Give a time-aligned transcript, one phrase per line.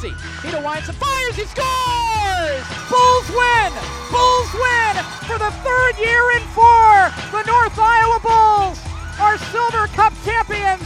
[0.00, 1.36] Vito winds and fires.
[1.36, 2.64] He scores!
[2.88, 3.72] Bulls win!
[4.10, 4.96] Bulls win
[5.28, 7.12] for the third year in four.
[7.30, 8.80] The North Iowa Bulls
[9.20, 10.82] are Silver Cup champions.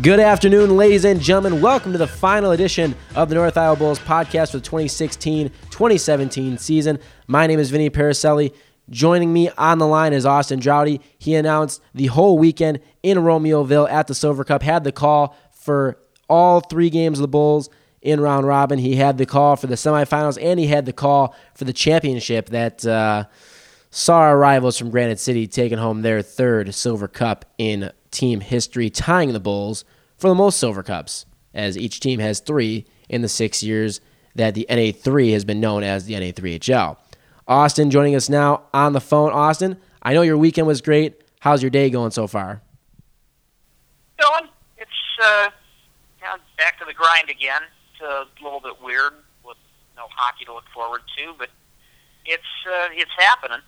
[0.00, 1.60] Good afternoon, ladies and gentlemen.
[1.60, 6.56] Welcome to the final edition of the North Iowa Bulls podcast for the 2016 2017
[6.56, 6.98] season.
[7.26, 8.54] My name is Vinnie Perricelli.
[8.92, 11.00] Joining me on the line is Austin Draude.
[11.18, 15.96] He announced the whole weekend in Romeoville at the Silver Cup, had the call for
[16.28, 17.70] all three games of the Bulls
[18.02, 18.78] in round robin.
[18.78, 22.50] He had the call for the semifinals, and he had the call for the championship
[22.50, 23.24] that uh,
[23.90, 28.90] saw our rivals from Granite City taking home their third Silver Cup in team history,
[28.90, 29.86] tying the Bulls
[30.18, 31.24] for the most Silver Cups,
[31.54, 34.02] as each team has three in the six years
[34.34, 36.98] that the NA3 has been known as the NA3HL.
[37.46, 39.32] Austin joining us now on the phone.
[39.32, 41.20] Austin, I know your weekend was great.
[41.40, 42.62] How's your day going so far?
[44.18, 44.48] Going.
[44.78, 44.90] It's
[45.22, 45.50] uh,
[46.20, 47.62] you know, back to the grind again.
[47.92, 49.12] It's a little bit weird
[49.44, 49.56] with
[49.96, 51.48] no hockey to look forward to, but
[52.24, 53.58] it's uh, it's happening.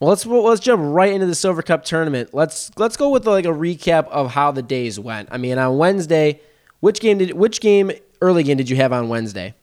[0.00, 2.32] Well, let's let's jump right into the Silver Cup tournament.
[2.32, 5.28] Let's let's go with like a recap of how the days went.
[5.30, 6.40] I mean, on Wednesday,
[6.80, 9.54] which game did which game early game did you have on Wednesday?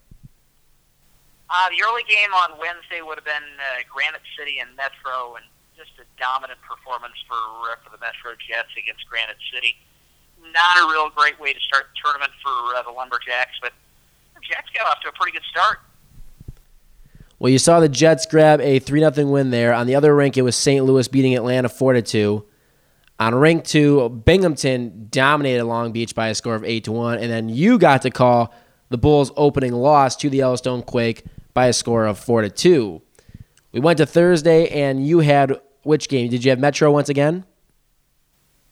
[1.51, 5.43] Uh, the early game on Wednesday would have been uh, Granite City and Metro, and
[5.75, 7.35] just a dominant performance for
[7.67, 9.75] uh, for the Metro Jets against Granite City.
[10.39, 13.75] Not a real great way to start the tournament for uh, the Lumberjacks, but
[14.31, 15.83] the Jets got off to a pretty good start.
[17.37, 19.73] Well, you saw the Jets grab a 3 0 win there.
[19.73, 20.85] On the other rink, it was St.
[20.85, 22.45] Louis beating Atlanta 4 2.
[23.19, 27.19] On rink two, Binghamton dominated Long Beach by a score of 8 to 1.
[27.19, 28.53] And then you got to call
[28.87, 33.01] the Bulls' opening loss to the Yellowstone Quake by a score of 4 to 2.
[33.71, 36.29] We went to Thursday, and you had which game?
[36.29, 37.45] Did you have Metro once again?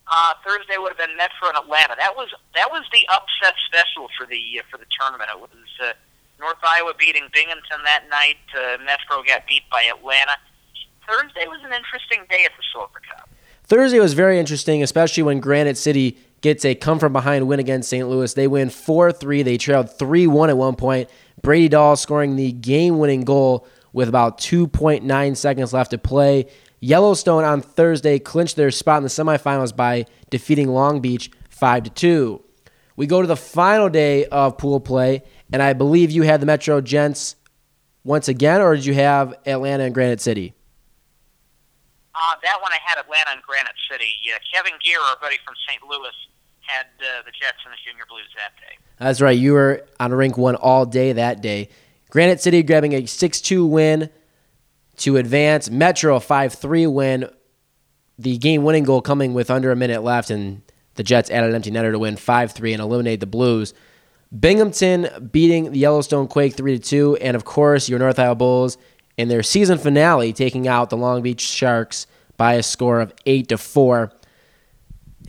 [0.10, 1.94] Uh, Thursday would have been Metro and Atlanta.
[1.98, 5.30] That was that was the upset special for the uh, for the tournament.
[5.32, 5.50] It was
[5.82, 5.94] uh,
[6.40, 8.42] North Iowa beating Binghamton that night.
[8.58, 10.34] Uh, Metro got beat by Atlanta.
[11.08, 13.30] Thursday was an interesting day at the Silver Cup.
[13.64, 17.90] Thursday was very interesting, especially when Granite City gets a come from behind win against
[17.90, 18.08] St.
[18.08, 18.34] Louis.
[18.34, 19.44] They win 4 3.
[19.44, 21.10] They trailed 3 1 at one point.
[21.42, 26.48] Brady Dahl scoring the game winning goal with about 2.9 seconds left to play.
[26.80, 32.44] Yellowstone on Thursday clinched their spot in the semifinals by defeating Long Beach 5 2.
[32.96, 36.46] We go to the final day of pool play, and I believe you had the
[36.46, 37.36] Metro Jets
[38.04, 40.54] once again, or did you have Atlanta and Granite City?
[42.16, 44.20] Uh, that one I had Atlanta and Granite City.
[44.24, 45.82] Yeah, Kevin Gear, our buddy from St.
[45.84, 46.12] Louis,
[46.69, 48.78] had uh, the Jets and the Junior Blues that day.
[49.00, 49.38] That's right.
[49.38, 51.69] You were on rink one all day that day.
[52.09, 54.09] Granite City grabbing a 6 2 win
[54.97, 55.69] to advance.
[55.69, 57.30] Metro a 5 3 win.
[58.18, 60.62] The game winning goal coming with under a minute left, and
[60.96, 63.74] the Jets added an empty netter to win 5 3 and eliminate the Blues.
[64.38, 68.78] Binghamton beating the Yellowstone Quake 3 2, and of course, your North Iowa Bulls
[69.18, 72.06] in their season finale taking out the Long Beach Sharks
[72.38, 74.12] by a score of 8 to 4.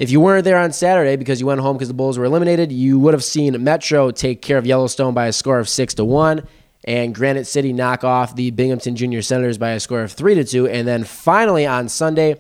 [0.00, 2.72] If you weren't there on Saturday because you went home because the Bulls were eliminated,
[2.72, 6.06] you would have seen Metro take care of Yellowstone by a score of 6 to
[6.06, 6.43] 1
[6.84, 10.44] and Granite City knock off the Binghamton Junior Senators by a score of 3 to
[10.44, 12.37] 2 and then finally on Sunday,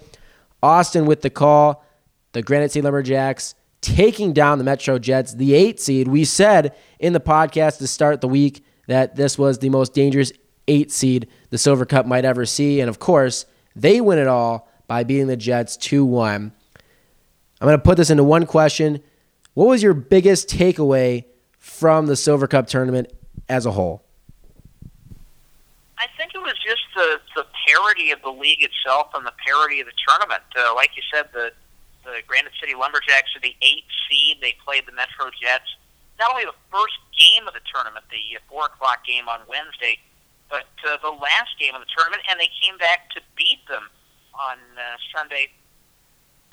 [0.62, 1.84] Austin with the call,
[2.32, 6.08] the Granite City Lumberjacks taking down the Metro Jets, the 8 seed.
[6.08, 10.32] We said in the podcast to start the week that this was the most dangerous
[10.66, 13.44] 8 seed the Silver Cup might ever see and of course,
[13.76, 16.52] they win it all by beating the Jets 2-1.
[17.60, 19.02] I'm going to put this into one question.
[19.54, 21.24] What was your biggest takeaway
[21.58, 23.12] from the Silver Cup tournament
[23.48, 24.02] as a whole?
[25.98, 29.80] I think it was just the, the parity of the league itself and the parity
[29.80, 30.42] of the tournament.
[30.56, 31.52] Uh, like you said, the,
[32.04, 34.38] the Granite City Lumberjacks are the eight seed.
[34.40, 35.68] They played the Metro Jets.
[36.18, 40.00] Not only the first game of the tournament, the uh, 4 o'clock game on Wednesday,
[40.48, 43.84] but uh, the last game of the tournament, and they came back to beat them
[44.32, 45.52] on uh, Sunday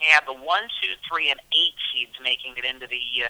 [0.05, 3.29] had the one, two, three, and eight seeds making it into the uh,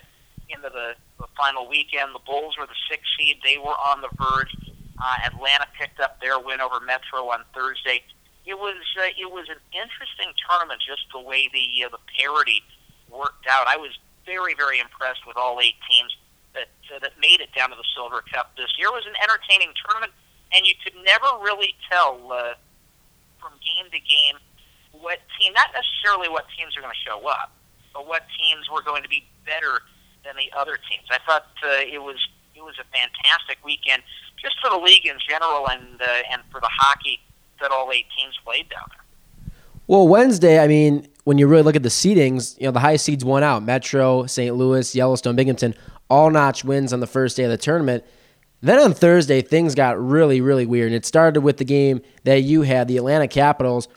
[0.50, 2.16] into the, the final weekend.
[2.16, 4.52] The Bulls were the six seed; they were on the verge.
[4.98, 8.02] Uh, Atlanta picked up their win over Metro on Thursday.
[8.46, 12.64] It was uh, it was an interesting tournament, just the way the uh, the parity
[13.10, 13.68] worked out.
[13.68, 13.92] I was
[14.26, 16.16] very very impressed with all eight teams
[16.54, 18.88] that uh, that made it down to the Silver Cup this year.
[18.90, 20.12] It was an entertaining tournament,
[20.56, 22.56] and you could never really tell uh,
[23.40, 24.40] from game to game
[25.02, 27.52] what team, not necessarily what teams are going to show up,
[27.94, 29.82] but what teams were going to be better
[30.24, 31.08] than the other teams.
[31.10, 32.18] I thought uh, it was
[32.56, 34.02] it was a fantastic weekend
[34.42, 37.20] just for the league in general and uh, and for the hockey
[37.62, 39.04] that all eight teams played down there.
[39.88, 42.98] Well, Wednesday, I mean, when you really look at the seedings, you know, the high
[42.98, 43.64] seeds won out.
[43.64, 44.54] Metro, St.
[44.54, 45.76] Louis, Yellowstone, Binghamton,
[46.10, 48.04] all notch wins on the first day of the tournament.
[48.62, 50.88] Then on Thursday, things got really, really weird.
[50.88, 53.88] And it started with the game that you had, the Atlanta Capitals,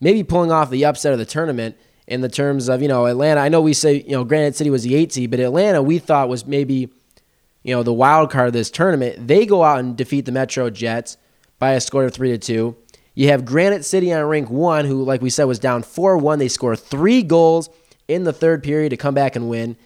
[0.00, 1.76] maybe pulling off the upset of the tournament
[2.06, 3.40] in the terms of, you know, Atlanta.
[3.40, 5.98] I know we say, you know, Granite City was the eight seed, but Atlanta we
[5.98, 6.88] thought was maybe,
[7.62, 9.26] you know, the wild card of this tournament.
[9.26, 11.16] They go out and defeat the Metro Jets
[11.58, 12.76] by a score of three to two.
[13.14, 16.38] You have Granite City on rank one, who, like we said, was down 4 1.
[16.38, 17.70] They score three goals
[18.08, 19.76] in the third period to come back and win.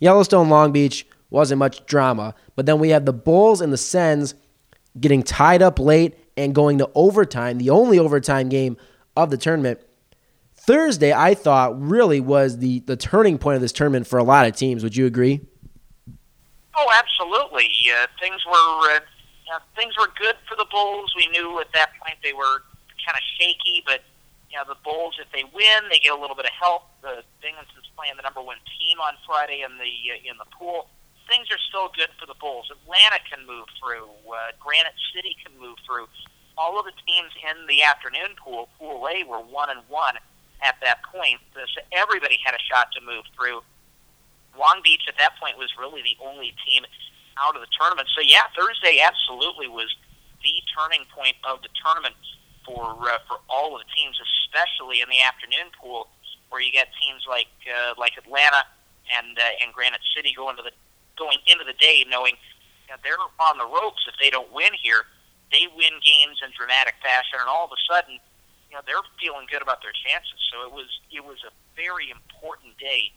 [0.00, 2.34] Yellowstone Long Beach wasn't much drama.
[2.56, 4.34] But then we have the Bulls and the Sens
[4.98, 8.76] getting tied up late and going to overtime, the only overtime game
[9.24, 9.80] of the tournament.
[10.54, 14.46] Thursday, I thought, really was the, the turning point of this tournament for a lot
[14.46, 14.82] of teams.
[14.82, 15.40] Would you agree?
[16.76, 17.68] Oh, absolutely.
[17.90, 19.00] Uh, things were uh,
[19.50, 21.12] uh, things were good for the Bulls.
[21.16, 22.62] We knew at that point they were
[23.04, 24.00] kind of shaky, but
[24.48, 26.86] you know the Bulls, if they win, they get a little bit of help.
[27.02, 30.88] The Binghamton's playing the number one team on Friday in the uh, in the pool.
[31.28, 32.70] Things are still good for the Bulls.
[32.70, 34.08] Atlanta can move through.
[34.26, 36.06] Uh, Granite City can move through.
[36.58, 40.16] All of the teams in the afternoon pool, Pool A, were one and one
[40.62, 41.40] at that point.
[41.54, 43.62] So everybody had a shot to move through.
[44.58, 46.84] Long Beach at that point was really the only team
[47.38, 48.08] out of the tournament.
[48.14, 49.88] So yeah, Thursday absolutely was
[50.42, 52.16] the turning point of the tournament
[52.66, 56.08] for uh, for all of the teams, especially in the afternoon pool,
[56.50, 58.66] where you get teams like uh, like Atlanta
[59.08, 60.74] and uh, and Granite City going to the
[61.16, 62.34] going into the day knowing
[63.02, 65.06] they're on the ropes if they don't win here.
[65.52, 68.18] They win games in dramatic fashion, and all of a sudden,
[68.70, 70.38] you know, they're feeling good about their chances.
[70.52, 73.10] So it was it was a very important day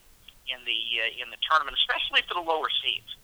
[0.50, 3.16] in the uh, in the tournament, especially for the lower seeds.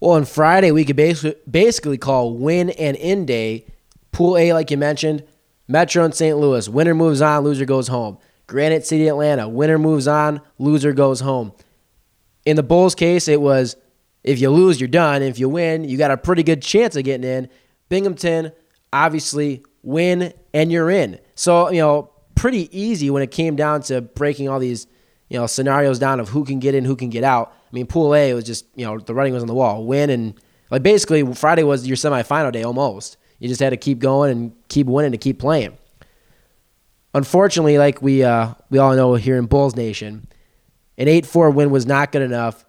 [0.00, 3.66] Well, on Friday we could basically basically call win and in day.
[4.12, 5.22] Pool A, like you mentioned,
[5.68, 6.36] Metro and St.
[6.36, 6.68] Louis.
[6.68, 8.18] Winner moves on, loser goes home.
[8.46, 9.48] Granite City, Atlanta.
[9.48, 11.52] Winner moves on, loser goes home.
[12.46, 13.76] In the Bulls case, it was
[14.24, 15.22] if you lose, you're done.
[15.22, 17.48] If you win, you got a pretty good chance of getting in.
[17.88, 18.52] Binghamton,
[18.92, 21.18] obviously, win and you're in.
[21.34, 24.86] So, you know, pretty easy when it came down to breaking all these,
[25.28, 27.52] you know, scenarios down of who can get in, who can get out.
[27.52, 29.84] I mean, Pool A was just, you know, the writing was on the wall.
[29.84, 30.40] Win and,
[30.70, 33.16] like, basically, Friday was your semifinal day almost.
[33.38, 35.78] You just had to keep going and keep winning to keep playing.
[37.14, 40.28] Unfortunately, like we uh, we all know here in Bulls Nation,
[40.98, 42.66] an eight four win was not good enough.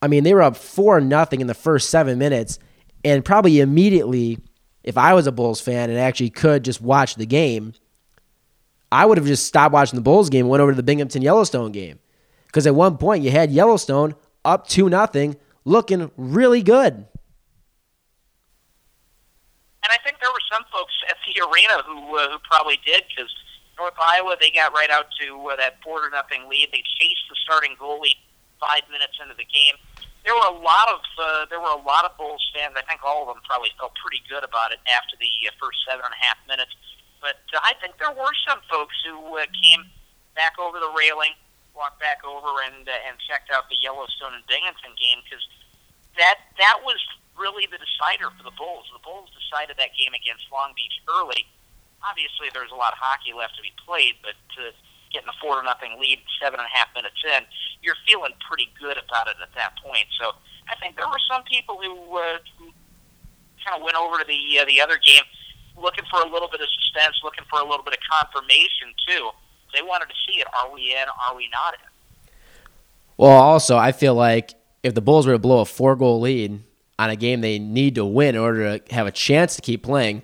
[0.00, 2.58] I mean, they were up four nothing in the first seven minutes,
[3.08, 4.38] and probably immediately,
[4.84, 7.72] if I was a Bulls fan and actually could just watch the game,
[8.92, 11.22] I would have just stopped watching the Bulls game and went over to the Binghamton
[11.22, 12.00] Yellowstone game.
[12.46, 14.14] Because at one point you had Yellowstone
[14.44, 16.94] up two nothing, looking really good.
[16.94, 17.06] And
[19.88, 23.32] I think there were some folks at the arena who uh, who probably did because
[23.78, 26.68] North Iowa they got right out to uh, that four to nothing lead.
[26.72, 28.20] They chased the starting goalie
[28.60, 29.80] five minutes into the game.
[30.28, 32.76] There were a lot of uh, there were a lot of Bulls fans.
[32.76, 35.80] I think all of them probably felt pretty good about it after the uh, first
[35.88, 36.76] seven and a half minutes.
[37.16, 39.88] But uh, I think there were some folks who uh, came
[40.36, 41.32] back over the railing,
[41.72, 45.40] walked back over, and uh, and checked out the Yellowstone and Binghamton game because
[46.20, 47.00] that that was
[47.32, 48.84] really the decider for the Bulls.
[48.92, 51.48] The Bulls decided that game against Long Beach early.
[52.04, 54.76] Obviously, there's a lot of hockey left to be played, but uh,
[55.12, 57.44] getting a four to nothing lead seven and a half minutes in,
[57.82, 60.06] you're feeling pretty good about it at that point.
[60.20, 60.32] So
[60.70, 62.38] I think there were some people who, uh,
[63.64, 65.24] kind of went over to the uh, the other game
[65.76, 69.30] looking for a little bit of suspense, looking for a little bit of confirmation too.
[69.74, 70.46] They wanted to see it.
[70.54, 71.06] Are we in?
[71.28, 72.30] Are we not in?
[73.16, 76.62] Well, also, I feel like if the Bulls were to blow a four goal lead
[76.98, 79.82] on a game they need to win in order to have a chance to keep
[79.82, 80.22] playing,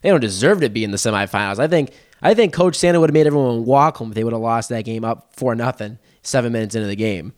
[0.00, 1.58] they don't deserve to be in the semifinals.
[1.58, 1.90] I think
[2.22, 4.68] I think Coach Santa would have made everyone walk home if they would have lost
[4.70, 7.32] that game up four nothing seven minutes into the game.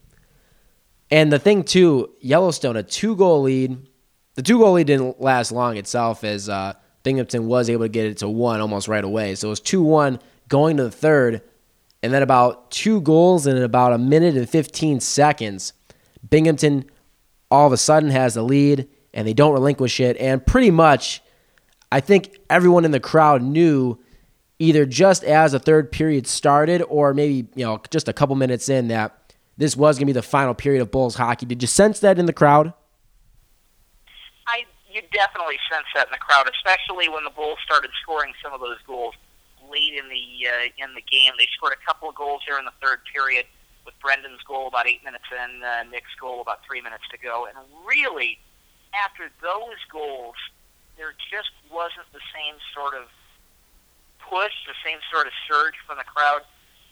[1.11, 3.88] And the thing too, Yellowstone a two goal lead.
[4.35, 8.06] The two goal lead didn't last long itself as uh, Binghamton was able to get
[8.06, 9.35] it to one almost right away.
[9.35, 11.42] So it was two one going to the third,
[12.02, 15.73] and then about two goals in about a minute and fifteen seconds,
[16.28, 16.85] Binghamton
[17.50, 20.16] all of a sudden has the lead and they don't relinquish it.
[20.18, 21.23] And pretty much,
[21.90, 23.99] I think everyone in the crowd knew
[24.58, 28.68] either just as the third period started or maybe, you know, just a couple minutes
[28.68, 31.46] in that this was going to be the final period of Bulls hockey.
[31.46, 32.72] Did you sense that in the crowd?
[34.46, 38.52] I you definitely sense that in the crowd, especially when the Bulls started scoring some
[38.52, 39.14] of those goals
[39.70, 41.32] late in the uh, in the game.
[41.38, 43.46] They scored a couple of goals here in the third period
[43.84, 47.46] with Brendan's goal about eight minutes in, uh, Nick's goal about three minutes to go.
[47.46, 48.38] And really,
[48.92, 50.36] after those goals,
[50.96, 53.08] there just wasn't the same sort of
[54.28, 56.44] push, the same sort of surge from the crowd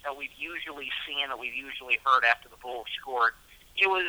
[0.05, 3.33] that we've usually seen, that we've usually heard after the Bulls scored.
[3.77, 4.09] It was,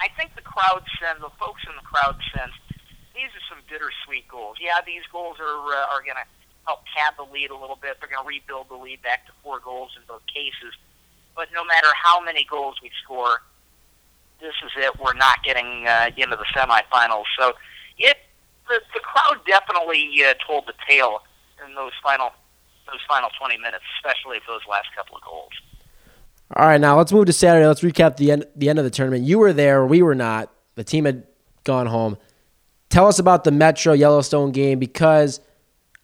[0.00, 2.52] I think the crowd sense, the folks in the crowd sense,
[3.16, 4.60] these are some bittersweet goals.
[4.60, 6.28] Yeah, these goals are uh, are going to
[6.68, 7.96] help pad the lead a little bit.
[7.96, 10.76] They're going to rebuild the lead back to four goals in both cases.
[11.34, 13.40] But no matter how many goals we score,
[14.40, 14.92] this is it.
[15.00, 17.24] We're not getting uh, into the semifinals.
[17.38, 17.54] So
[17.96, 18.18] it
[18.68, 21.22] the, the crowd definitely uh, told the tale
[21.66, 22.30] in those final
[22.86, 25.50] those final 20 minutes, especially those last couple of goals.
[26.54, 27.66] All right, now let's move to Saturday.
[27.66, 29.24] Let's recap the end the end of the tournament.
[29.24, 30.52] You were there, we were not.
[30.76, 31.26] The team had
[31.64, 32.16] gone home.
[32.88, 35.40] Tell us about the Metro Yellowstone game because,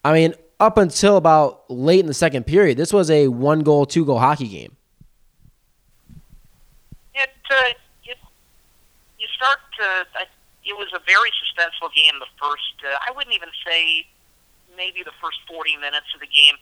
[0.04, 3.86] I mean, up until about late in the second period, this was a one goal,
[3.86, 4.76] two goal hockey game.
[7.14, 8.18] It, uh, it
[9.18, 10.04] you start to.
[10.64, 12.18] it was a very suspenseful game.
[12.18, 14.06] The first, uh, I wouldn't even say
[14.76, 16.56] maybe the first 40 minutes of the game.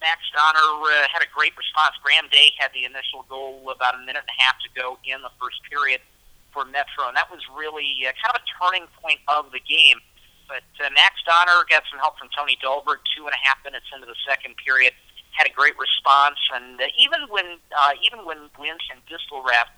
[0.00, 1.96] Max Donner uh, had a great response.
[2.04, 5.24] Graham Day had the initial goal about a minute and a half to go in
[5.24, 6.04] the first period
[6.52, 10.00] for Metro, and that was really uh, kind of a turning point of the game.
[10.48, 13.88] But uh, Max Donner got some help from Tony Dahlberg two and a half minutes
[13.92, 14.92] into the second period.
[15.32, 19.68] Had a great response, and uh, even when uh, even when Lynch and Distelrath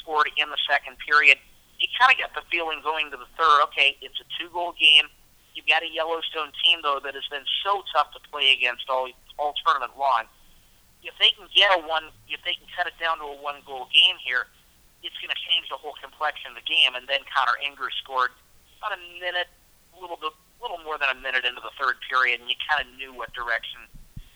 [0.00, 1.36] scored in the second period,
[1.76, 3.68] you kind of got the feeling going to the third.
[3.68, 5.12] Okay, it's a two-goal game.
[5.54, 9.08] You've got a Yellowstone team though that has been so tough to play against all
[9.38, 10.26] all tournament long.
[11.02, 13.92] If they can get a one, if they can cut it down to a one-goal
[13.92, 14.48] game here,
[15.04, 16.96] it's going to change the whole complexion of the game.
[16.96, 18.32] And then Connor Enger scored
[18.80, 19.52] about a minute,
[19.92, 22.56] a little bit, a little more than a minute into the third period, and you
[22.64, 23.84] kind of knew what direction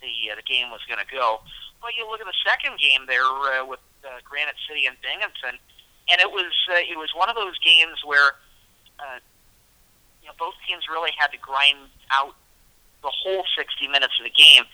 [0.05, 1.41] the uh, the game was going to go.
[1.81, 5.57] But you look at the second game there uh, with uh, Granite City and Binghamton,
[6.13, 8.37] and it was uh, it was one of those games where
[9.01, 9.25] uh,
[10.29, 12.37] know, both teams really had to grind out
[13.03, 14.65] the whole 60 minutes of the game.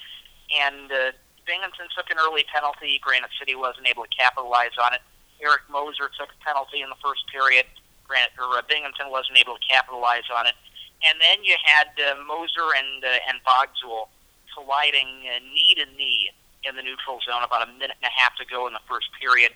[0.51, 3.01] And uh, Binghamton took an early penalty.
[3.01, 5.03] Granite City wasn't able to capitalize on it.
[5.41, 7.67] Eric Moser took a penalty in the first period.
[8.05, 10.57] Granite or uh, Binghamton wasn't able to capitalize on it.
[11.05, 14.09] And then you had uh, Moser and uh, and Bogzul
[14.53, 16.31] colliding uh, knee to knee
[16.65, 19.09] in the neutral zone about a minute and a half to go in the first
[19.21, 19.53] period,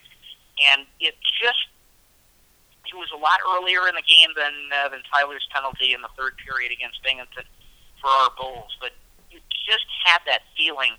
[0.61, 1.73] and it just
[2.89, 6.13] it was a lot earlier in the game than uh, than Tyler's penalty in the
[6.17, 7.45] third period against Binghamton
[8.01, 8.93] for our Bulls, but
[9.31, 10.97] you just had that feeling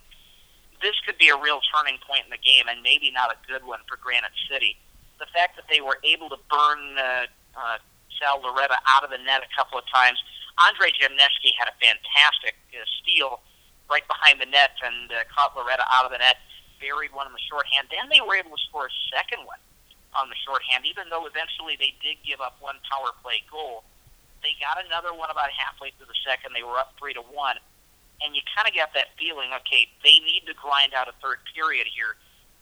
[0.82, 3.64] this could be a real turning point in the game, and maybe not a good
[3.68, 4.80] one for Granite City.
[5.20, 7.78] The fact that they were able to burn uh, uh,
[8.16, 10.20] Sal Loretta out of the net a couple of times.
[10.56, 13.44] Andre Jemneski had a fantastic uh, steal
[13.92, 16.40] right behind the net and uh, caught Loretta out of the net,
[16.80, 17.92] buried one in the shorthand.
[17.92, 19.60] Then they were able to score a second one
[20.18, 23.86] on the shorthand, even though eventually they did give up one power play goal.
[24.42, 26.56] They got another one about halfway through the second.
[26.56, 27.60] They were up three to one,
[28.24, 29.52] and you kind of got that feeling.
[29.64, 32.16] Okay, they need to grind out a third period here,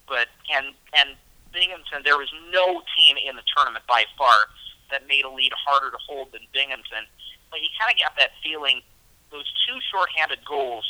[0.10, 1.16] but and and
[1.54, 4.52] Binghamton, there was no team in the tournament by far
[4.92, 7.08] that made a lead harder to hold than Binghamton.
[7.52, 8.82] But you kind of got that feeling.
[9.32, 10.88] Those two shorthanded goals,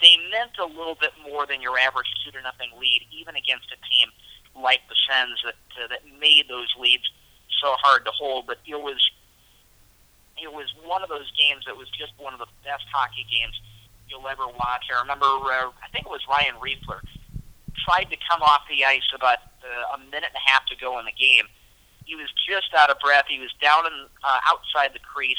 [0.00, 3.74] they meant a little bit more than your average two to nothing lead, even against
[3.74, 4.06] a team
[4.56, 7.04] like the Sens that uh, that made those leads
[7.62, 8.46] so hard to hold.
[8.46, 9.00] But it was
[10.40, 13.60] it was one of those games that was just one of the best hockey games
[14.08, 14.88] you'll ever watch.
[14.92, 17.00] I remember uh, I think it was Ryan Riefler
[17.84, 20.98] tried to come off the ice about uh, a minute and a half to go
[20.98, 21.46] in the game.
[22.04, 23.26] He was just out of breath.
[23.28, 25.38] He was down in, uh, outside the crease,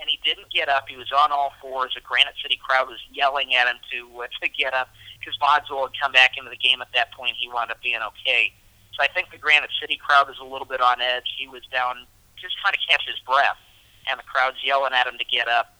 [0.00, 0.88] and he didn't get up.
[0.88, 1.94] He was on all fours.
[1.94, 4.88] The Granite City crowd was yelling at him to uh, to get up
[5.36, 7.36] Bogzul had come back into the game at that point.
[7.38, 8.52] He wound up being okay.
[8.96, 11.28] So I think the Granite City crowd was a little bit on edge.
[11.36, 12.06] He was down
[12.40, 13.58] just trying to catch his breath,
[14.10, 15.74] and the crowd's yelling at him to get up.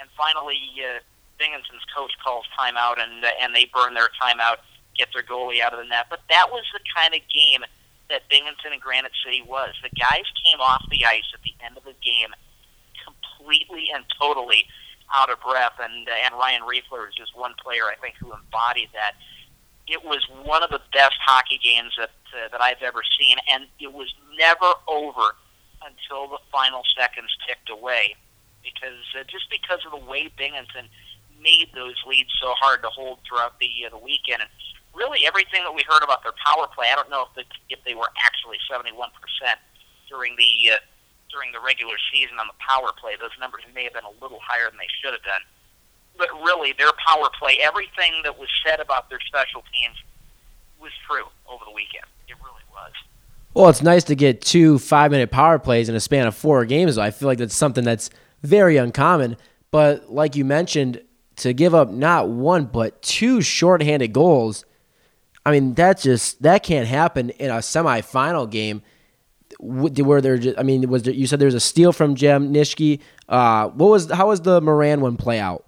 [0.00, 1.00] And finally, uh,
[1.38, 4.60] Binghamton's coach calls timeout, and and they burn their timeout,
[4.96, 6.06] get their goalie out of the net.
[6.10, 7.64] But that was the kind of game
[8.08, 9.72] that Binghamton and Granite City was.
[9.82, 12.34] The guys came off the ice at the end of the game
[13.00, 14.66] completely and totally
[15.14, 18.90] out of breath, and and Ryan Riefler is just one player I think who embodied
[18.94, 19.14] that.
[19.86, 23.66] It was one of the best hockey games that uh, that I've ever seen, and
[23.80, 25.34] it was never over
[25.82, 28.14] until the final seconds ticked away,
[28.62, 30.86] because uh, just because of the way Binghamton
[31.42, 34.50] made those leads so hard to hold throughout the uh, the weekend, and
[34.94, 36.88] really everything that we heard about their power play.
[36.92, 39.58] I don't know if the, if they were actually seventy one percent
[40.08, 40.78] during the uh,
[41.32, 43.14] during the regular season on the power play.
[43.20, 45.42] Those numbers may have been a little higher than they should have been.
[46.18, 49.96] But really, their power play, everything that was said about their special teams
[50.80, 52.04] was true over the weekend.
[52.28, 52.92] It really was.
[53.54, 56.64] Well, it's nice to get two five minute power plays in a span of four
[56.64, 56.98] games.
[56.98, 58.10] I feel like that's something that's
[58.42, 59.36] very uncommon.
[59.70, 61.02] But like you mentioned,
[61.36, 64.64] to give up not one but two shorthanded goals.
[65.44, 68.82] I mean, that just that can't happen in a semifinal game
[69.60, 73.00] where there just I mean, was there, you said there's a steal from Jem Nishke.
[73.28, 75.64] Uh, what was how was the Moran one play out?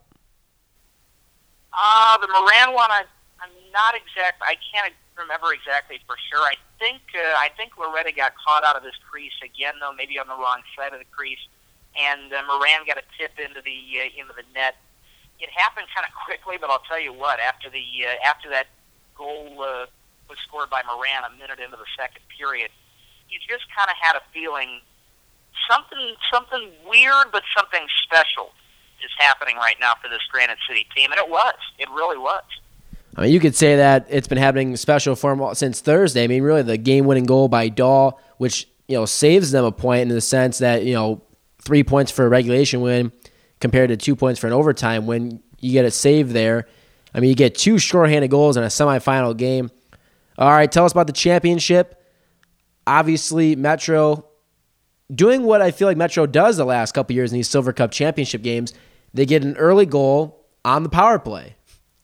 [1.72, 3.04] Uh, the Moran one, I,
[3.40, 4.42] I'm not exact.
[4.42, 6.40] I can't remember exactly for sure.
[6.40, 10.18] I think uh, I think Loretta got caught out of his crease again, though maybe
[10.18, 11.42] on the wrong side of the crease,
[11.98, 14.76] and uh, Moran got a tip into the uh, into the net.
[15.38, 17.40] It happened kind of quickly, but I'll tell you what.
[17.40, 18.68] After the uh, after that
[19.16, 19.86] goal uh,
[20.28, 22.70] was scored by Moran a minute into the second period,
[23.32, 24.80] you just kind of had a feeling
[25.68, 28.52] something something weird, but something special
[29.02, 31.54] is happening right now for this Granite City team, and it was.
[31.78, 32.44] It really was.
[33.16, 36.24] I mean, you could say that it's been happening special for them since Thursday.
[36.24, 40.02] I mean, really, the game-winning goal by Dahl, which you know saves them a point
[40.02, 41.22] in the sense that you know
[41.60, 43.12] three points for a regulation win
[43.60, 45.40] compared to two points for an overtime win.
[45.60, 46.66] You get a save there.
[47.14, 49.70] I mean, you get two shorthanded goals in a semifinal game.
[50.38, 52.01] All right, tell us about the championship.
[52.86, 54.26] Obviously, Metro
[55.14, 57.90] doing what I feel like Metro does the last couple years in these Silver Cup
[57.90, 58.72] championship games.
[59.14, 61.56] They get an early goal on the power play,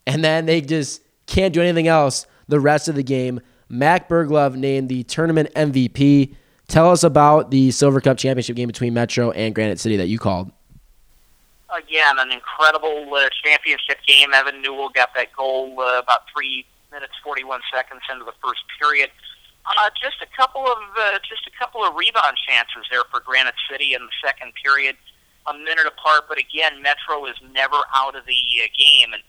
[0.06, 3.40] and then they just can't do anything else the rest of the game.
[3.68, 6.34] Mac Berglove named the tournament MVP.
[6.68, 10.18] Tell us about the Silver Cup championship game between Metro and Granite City that you
[10.18, 10.50] called.
[11.74, 14.32] Again, an incredible uh, championship game.
[14.32, 19.10] Evan Newell got that goal uh, about three minutes, 41 seconds into the first period.
[19.66, 23.58] Uh, just a couple of uh, just a couple of rebound chances there for Granite
[23.70, 24.96] City in the second period,
[25.46, 26.24] a minute apart.
[26.28, 29.12] But again, Metro is never out of the uh, game.
[29.12, 29.22] And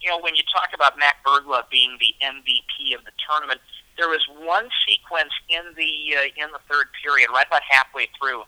[0.00, 3.60] you know, when you talk about Mac Berglove being the MVP of the tournament,
[3.98, 8.46] there was one sequence in the uh, in the third period, right about halfway through,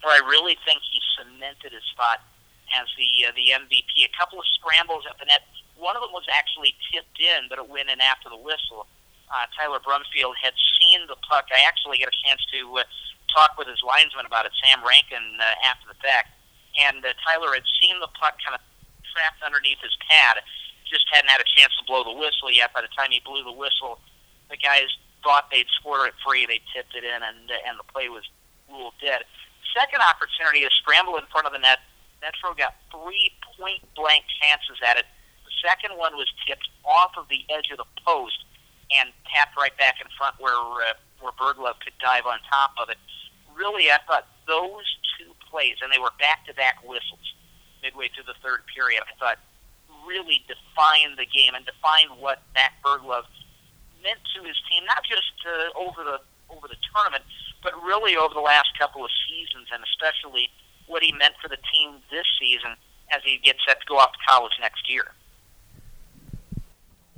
[0.00, 2.22] where I really think he cemented his spot
[2.72, 4.06] as the uh, the MVP.
[4.06, 5.42] A couple of scrambles at the net.
[5.74, 8.86] One of them was actually tipped in, but it went in after the whistle
[9.30, 11.46] uh, Tyler Brumfield had seen the puck.
[11.54, 12.84] I actually get a chance to uh,
[13.30, 16.34] talk with his linesman about it, Sam Rankin, uh, after the fact.
[16.78, 18.62] And uh, Tyler had seen the puck kind of
[19.14, 20.42] trapped underneath his pad,
[20.86, 22.74] just hadn't had a chance to blow the whistle yet.
[22.74, 24.02] By the time he blew the whistle,
[24.50, 24.90] the guys
[25.22, 26.46] thought they'd scored it free.
[26.46, 28.26] They tipped it in, and uh, and the play was
[28.66, 29.22] ruled dead.
[29.70, 31.78] Second opportunity to scramble in front of the net.
[32.18, 35.06] Metro got three point blank chances at it.
[35.46, 38.44] The second one was tipped off of the edge of the post
[38.98, 42.88] and tapped right back in front where uh, where Berglove could dive on top of
[42.88, 42.96] it.
[43.54, 47.26] Really, I thought those two plays, and they were back-to-back whistles
[47.82, 49.04] midway through the third period.
[49.04, 49.38] I thought
[50.06, 53.28] really defined the game and defined what Mac Berglove
[54.02, 57.22] meant to his team, not just uh, over the over the tournament,
[57.62, 60.50] but really over the last couple of seasons, and especially
[60.88, 62.74] what he meant for the team this season
[63.14, 65.14] as he gets set to go off to college next year.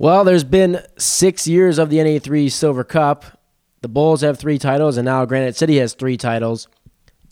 [0.03, 3.39] Well, there's been six years of the NA3 Silver Cup.
[3.79, 6.67] The Bulls have three titles, and now Granite City has three titles.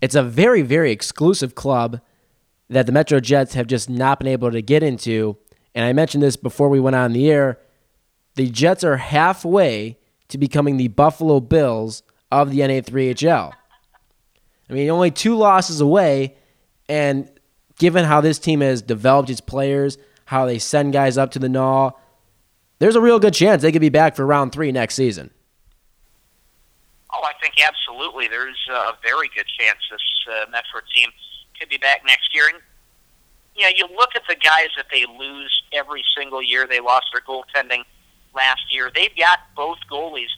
[0.02, 2.00] It's a very, very exclusive club
[2.70, 5.36] that the Metro Jets have just not been able to get into.
[5.76, 7.60] And I mentioned this before we went on the air.
[8.36, 9.98] The Jets are halfway
[10.30, 13.52] to becoming the Buffalo Bills of the NA3HL.
[14.70, 16.38] I mean, only two losses away.
[16.88, 17.30] And
[17.78, 21.50] given how this team has developed its players, how they send guys up to the
[21.50, 21.96] NAW,
[22.82, 25.30] there's a real good chance they could be back for round three next season.
[27.14, 28.28] Oh, I think absolutely.
[28.28, 31.12] There's a very good chance this uh, Metro team
[31.60, 32.50] could be back next year.
[32.50, 32.58] And
[33.56, 36.66] yeah, you look at the guys that they lose every single year.
[36.66, 37.84] They lost their goaltending
[38.34, 38.90] last year.
[38.94, 40.34] They've got both goalies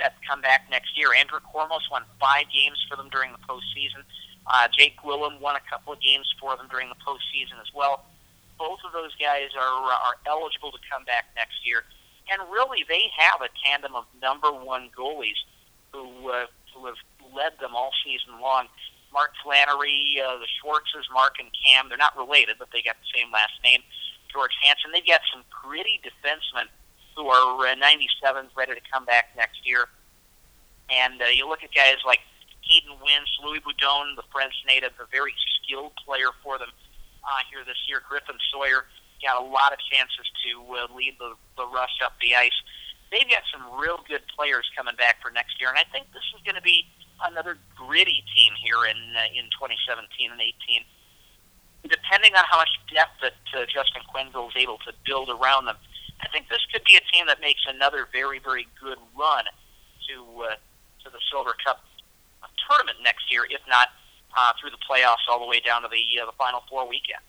[0.00, 1.14] set to come back next year.
[1.14, 4.02] Andrew Kormos won five games for them during the postseason.
[4.48, 8.04] Uh, Jake Gwillim won a couple of games for them during the postseason as well
[8.58, 11.84] both of those guys are are eligible to come back next year.
[12.30, 15.38] And really, they have a tandem of number one goalies
[15.92, 16.98] who uh, who have
[17.34, 18.66] led them all season long.
[19.12, 23.10] Mark Flannery, uh, the Schwartzes, Mark and Cam, they're not related, but they got the
[23.14, 23.80] same last name.
[24.34, 24.90] George Hansen.
[24.90, 26.66] They've got some pretty defensemen
[27.14, 29.86] who are uh, 97s ready to come back next year.
[30.90, 32.18] And uh, you look at guys like
[32.62, 36.74] Hayden Winch, Louis Boudon, the French native, a very skilled player for them
[37.24, 38.02] uh, here this year.
[38.04, 38.86] Griffin Sawyer
[39.24, 42.54] got a lot of chances to uh, lead the, the rush up the ice.
[43.10, 46.24] They've got some real good players coming back for next year, and I think this
[46.34, 46.84] is going to be
[47.22, 50.82] another gritty team here in uh, in 2017 and 18.
[51.84, 55.76] Depending on how much depth that uh, Justin Quenneville is able to build around them,
[56.24, 59.44] I think this could be a team that makes another very, very good run
[60.08, 60.16] to
[60.48, 60.56] uh,
[61.04, 61.84] to the Silver Cup
[62.66, 63.88] tournament next year, if not
[64.36, 67.20] uh, through the playoffs all the way down to the uh, the Final Four weekend.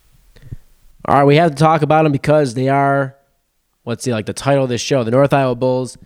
[1.07, 3.15] All right, we have to talk about them because they are,
[3.85, 5.97] let's see, like the title of this show, the North Iowa Bulls.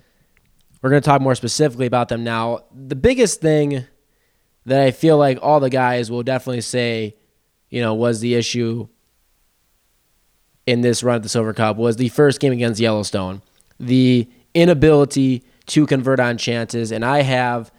[0.82, 2.66] We're going to talk more specifically about them now.
[2.74, 3.86] The biggest thing
[4.66, 7.16] that I feel like all the guys will definitely say,
[7.70, 8.88] you know, was the issue
[10.66, 13.42] in this run at the Silver Cup was the first game against Yellowstone.
[13.80, 16.92] The inability to convert on chances.
[16.92, 17.72] And I have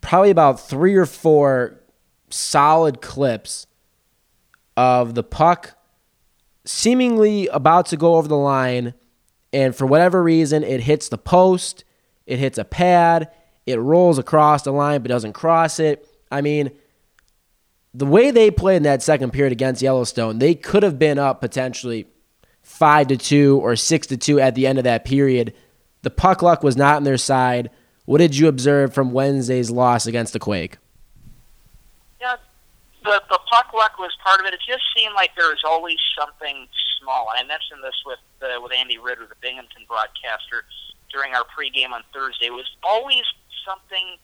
[0.00, 1.77] probably about three or four
[2.30, 3.66] solid clips
[4.76, 5.76] of the puck
[6.64, 8.94] seemingly about to go over the line.
[9.52, 11.84] And for whatever reason, it hits the post,
[12.26, 13.30] it hits a pad,
[13.66, 16.06] it rolls across the line but doesn't cross it.
[16.30, 16.70] I mean,
[17.94, 21.40] the way they played in that second period against Yellowstone, they could have been up
[21.40, 22.06] potentially
[22.62, 25.54] five to two or six to two at the end of that period.
[26.02, 27.70] The puck luck was not on their side.
[28.04, 30.78] What did you observe from Wednesday's loss against the Quake?
[32.20, 32.36] Yeah,
[33.04, 34.54] the the puck luck was part of it.
[34.54, 36.66] It just seemed like there was always something
[37.00, 37.30] small.
[37.30, 40.66] I mentioned this with uh, with Andy Ritter, the Binghamton broadcaster,
[41.12, 42.46] during our pregame on Thursday.
[42.46, 43.22] It was always
[43.64, 44.18] something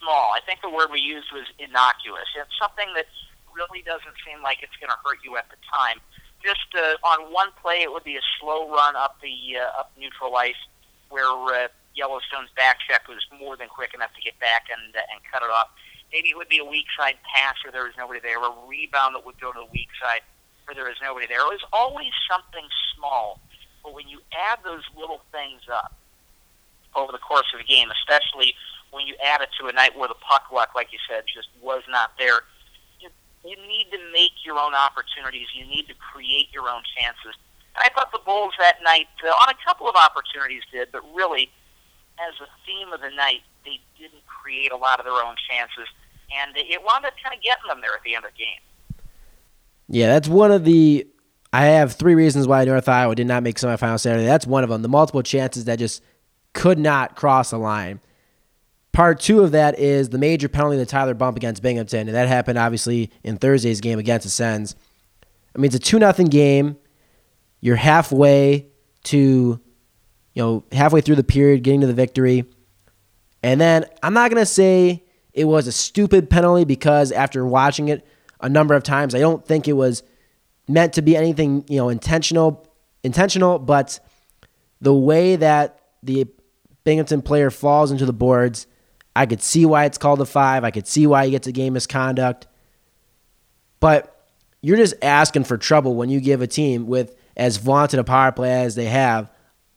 [0.00, 0.32] small.
[0.32, 2.28] I think the word we used was innocuous.
[2.36, 3.06] It's something that
[3.54, 6.00] really doesn't seem like it's going to hurt you at the time.
[6.42, 9.92] Just uh, on one play, it would be a slow run up the uh, up
[9.96, 10.60] neutral ice,
[11.08, 15.12] where uh, Yellowstone's back check was more than quick enough to get back and uh,
[15.12, 15.68] and cut it off.
[16.14, 19.18] Maybe it would be a weak side pass where there was nobody there, a rebound
[19.18, 20.22] that would go to the weak side
[20.64, 21.42] where there was nobody there.
[21.42, 22.62] It was always something
[22.94, 23.40] small,
[23.82, 25.90] but when you add those little things up
[26.94, 28.54] over the course of a game, especially
[28.94, 31.50] when you add it to a night where the puck luck, like you said, just
[31.58, 32.46] was not there,
[33.02, 33.10] you,
[33.42, 35.50] you need to make your own opportunities.
[35.50, 37.34] You need to create your own chances.
[37.74, 41.02] And I thought the Bulls that night, uh, on a couple of opportunities, did, but
[41.10, 41.50] really,
[42.22, 45.90] as a theme of the night, they didn't create a lot of their own chances,
[46.42, 48.60] and it wound up kind of getting them there at the end of the game.
[49.88, 51.06] Yeah, that's one of the.
[51.52, 54.24] I have three reasons why North Iowa did not make semifinal Saturday.
[54.24, 54.82] That's one of them.
[54.82, 56.02] The multiple chances that just
[56.52, 58.00] could not cross the line.
[58.92, 62.28] Part two of that is the major penalty the Tyler bump against Binghamton, and that
[62.28, 64.74] happened obviously in Thursday's game against the Sens.
[65.54, 66.76] I mean, it's a two nothing game.
[67.60, 68.68] You're halfway
[69.04, 72.44] to, you know, halfway through the period, getting to the victory,
[73.42, 75.03] and then I'm not gonna say
[75.34, 78.06] it was a stupid penalty because after watching it
[78.40, 80.02] a number of times, I don't think it was
[80.66, 82.66] meant to be anything, you know, intentional,
[83.02, 84.00] intentional, but
[84.80, 86.26] the way that the
[86.84, 88.66] Binghamton player falls into the boards
[89.16, 90.64] I could see why it's called a five.
[90.64, 92.46] I could see why he gets a game misconduct.
[93.80, 94.10] But
[94.60, 98.32] you're just asking for trouble when you give a team with as vaunted a power
[98.32, 99.30] play as they have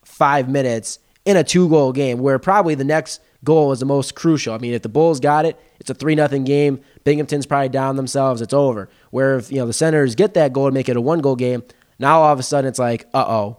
[0.04, 4.14] five minutes in a two goal game where probably the next goal is the most
[4.14, 4.54] crucial.
[4.54, 6.80] I mean, if the Bulls got it, it's a three nothing game.
[7.04, 8.40] Binghamton's probably down themselves.
[8.40, 8.88] It's over.
[9.10, 11.36] Where if you know the Senators get that goal to make it a one goal
[11.36, 11.62] game,
[11.98, 13.58] now all of a sudden it's like, uh oh.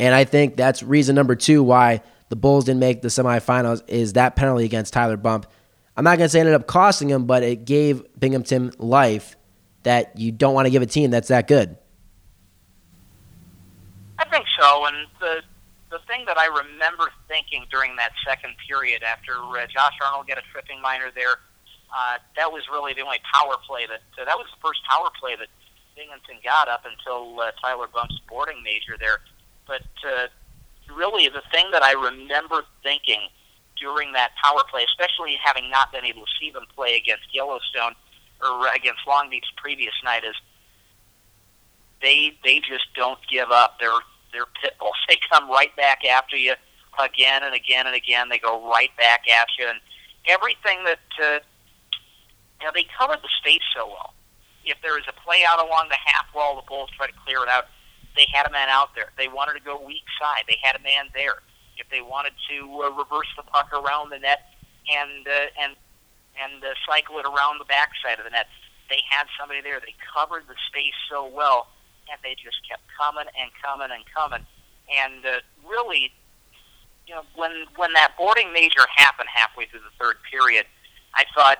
[0.00, 4.14] And I think that's reason number two why the Bulls didn't make the semifinals is
[4.14, 5.46] that penalty against Tyler Bump.
[5.96, 9.36] I'm not going to say it ended up costing him, but it gave Binghamton life
[9.84, 11.76] that you don't want to give a team that's that good.
[14.18, 15.42] I think so, and the
[16.06, 20.46] thing that I remember thinking during that second period after uh, Josh Arnold got a
[20.52, 21.40] tripping minor there,
[21.94, 25.08] uh, that was really the only power play that uh, that was the first power
[25.20, 25.48] play that
[25.96, 29.20] Binghamton got up until uh, Tyler Bump's boarding major there.
[29.66, 30.26] But uh,
[30.92, 33.20] really the thing that I remember thinking
[33.78, 37.94] during that power play, especially having not been able to see them play against Yellowstone
[38.42, 40.34] or against Long Beach previous night, is
[42.02, 43.78] they they just don't give up.
[43.78, 44.02] They're
[44.34, 44.98] they're pit bulls.
[45.08, 46.54] They come right back after you
[47.00, 48.28] again and again and again.
[48.28, 49.80] They go right back at you, and
[50.26, 51.38] everything that uh,
[52.60, 54.12] you know they cover the space so well.
[54.64, 57.42] If there is a play out along the half wall, the Bulls try to clear
[57.42, 57.66] it out
[58.16, 59.10] they had a man out there.
[59.18, 60.46] They wanted to go weak side.
[60.46, 61.42] They had a man there.
[61.76, 64.54] If they wanted to uh, reverse the puck around the net
[64.90, 65.74] and uh, and
[66.38, 68.46] and uh, cycle it around the backside of the net,
[68.90, 69.80] they had somebody there.
[69.80, 71.66] They covered the space so well,
[72.10, 74.44] and they just kept coming and coming and coming.
[74.88, 76.12] And uh, really,
[77.06, 80.66] you know, when when that boarding major happened halfway through the third period,
[81.14, 81.58] I thought,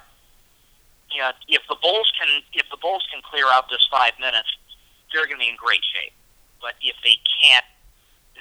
[1.11, 4.49] you know, if the Bulls can if the Bulls can clear out this five minutes,
[5.13, 6.13] they're going to be in great shape
[6.65, 7.69] but if they can't,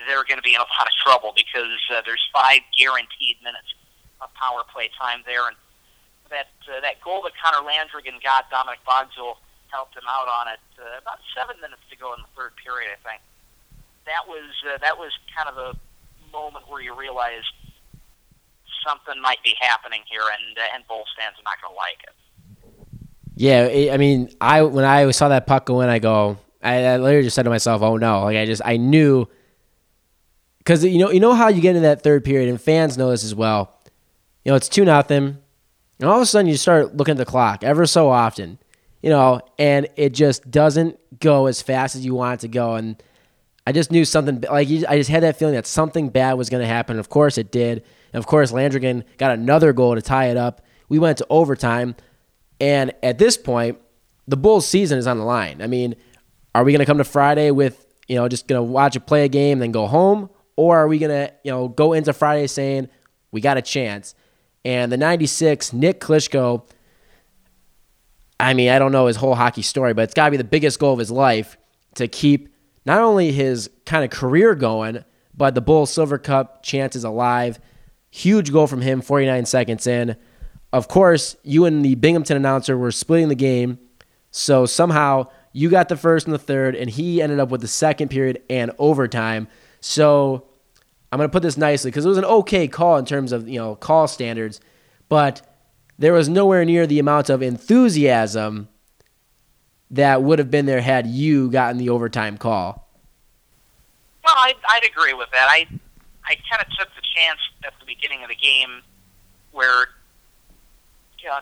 [0.07, 3.67] they're going to be in a lot of trouble because uh, there's five guaranteed minutes
[4.23, 5.59] of power play time there, and
[6.31, 10.61] that uh, that goal that Connor Landrigan got, Dominic Bogzul helped him out on it.
[10.77, 13.21] Uh, about seven minutes to go in the third period, I think.
[14.05, 15.73] That was uh, that was kind of a
[16.31, 17.43] moment where you realize
[18.85, 22.15] something might be happening here, and uh, and are not going to like it.
[23.35, 26.97] Yeah, I mean, I when I saw that puck go in, I go, I, I
[26.97, 29.27] literally just said to myself, "Oh no!" Like I just I knew
[30.59, 33.09] because you know you know how you get into that third period, and fans know
[33.09, 33.79] this as well.
[34.45, 35.37] You know, it's two nothing,
[35.99, 38.59] and all of a sudden you start looking at the clock ever so often.
[39.03, 42.73] You know, and it just doesn't go as fast as you want it to go,
[42.73, 43.01] and
[43.65, 46.61] I just knew something like I just had that feeling that something bad was going
[46.61, 46.99] to happen.
[46.99, 47.83] Of course, it did.
[48.11, 50.61] And of course, Landrigan got another goal to tie it up.
[50.89, 51.95] We went to overtime,
[52.59, 53.79] and at this point,
[54.27, 55.61] the Bulls' season is on the line.
[55.61, 55.95] I mean,
[56.53, 59.05] are we going to come to Friday with you know just going to watch it
[59.05, 62.11] play a game, then go home, or are we going to you know go into
[62.13, 62.89] Friday saying
[63.31, 64.13] we got a chance?
[64.65, 66.63] And the '96 Nick Klitschko.
[68.39, 70.43] I mean, I don't know his whole hockey story, but it's got to be the
[70.43, 71.57] biggest goal of his life
[71.95, 72.49] to keep
[72.85, 75.03] not only his kind of career going,
[75.35, 77.59] but the Bulls Silver Cup chances alive.
[78.11, 80.15] Huge goal from him, 49 seconds in.
[80.71, 83.79] Of course, you and the Binghamton announcer were splitting the game.
[84.31, 87.67] So somehow you got the first and the third, and he ended up with the
[87.67, 89.47] second period and overtime.
[89.79, 90.47] So
[91.11, 93.47] I'm going to put this nicely because it was an okay call in terms of
[93.47, 94.59] you know call standards,
[95.09, 95.52] but
[95.97, 98.67] there was nowhere near the amount of enthusiasm
[99.91, 102.89] that would have been there had you gotten the overtime call.
[104.25, 105.47] Well, I'd, I'd agree with that.
[105.49, 105.67] I
[106.25, 108.81] I kind of took the chance at the beginning of the game
[109.51, 109.89] where
[111.19, 111.39] you know,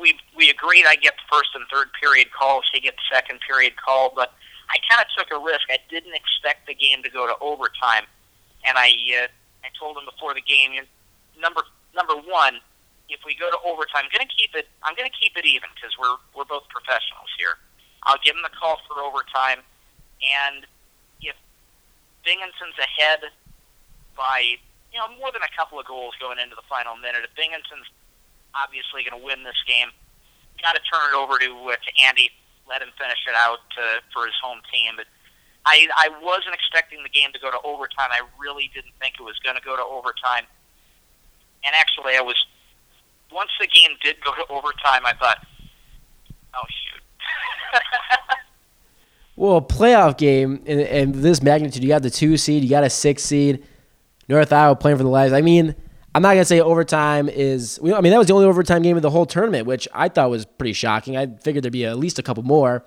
[0.00, 3.40] we we agreed I get the first and third period calls, he get the second
[3.46, 4.32] period call, but
[4.70, 5.62] I kind of took a risk.
[5.70, 8.04] I didn't expect the game to go to overtime,
[8.66, 8.90] and I
[9.22, 9.26] uh,
[9.64, 10.72] I told him before the game,
[11.40, 11.62] number
[11.94, 12.60] number one,
[13.10, 14.70] if we go to overtime, I'm to keep it.
[14.86, 17.58] I'm to keep it even because we're we're both professionals here.
[18.06, 19.60] I'll give him the call for overtime,
[20.22, 20.64] and
[21.20, 21.36] if
[22.24, 23.34] Binghamton's ahead
[24.16, 24.56] by
[24.94, 27.90] you know more than a couple of goals going into the final minute, if Binghamton's
[28.54, 29.90] obviously going to win this game,
[30.62, 32.30] got to turn it over to uh, to Andy,
[32.70, 34.94] let him finish it out uh, for his home team.
[34.94, 35.10] But
[35.66, 38.14] I I wasn't expecting the game to go to overtime.
[38.14, 40.46] I really didn't think it was going to go to overtime.
[41.60, 42.38] And actually, I was
[43.32, 45.38] once the game did go to overtime, I thought,
[46.54, 47.02] oh shoot
[49.36, 52.84] well, a playoff game and, in, this magnitude, you got the two seed, you got
[52.84, 53.64] a six seed,
[54.28, 55.32] North Iowa playing for the lives.
[55.32, 55.74] I mean,
[56.14, 57.78] I'm not gonna say overtime is.
[57.82, 60.30] I mean, that was the only overtime game of the whole tournament, which I thought
[60.30, 61.16] was pretty shocking.
[61.16, 62.84] I figured there'd be at least a couple more.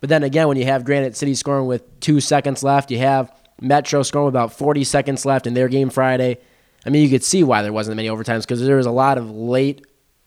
[0.00, 3.32] But then again, when you have Granite City scoring with two seconds left, you have
[3.60, 6.38] Metro scoring with about 40 seconds left in their game Friday.
[6.86, 9.18] I mean, you could see why there wasn't many overtimes because there was a lot
[9.18, 9.84] of late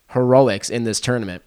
[0.09, 1.41] heroics in this tournament.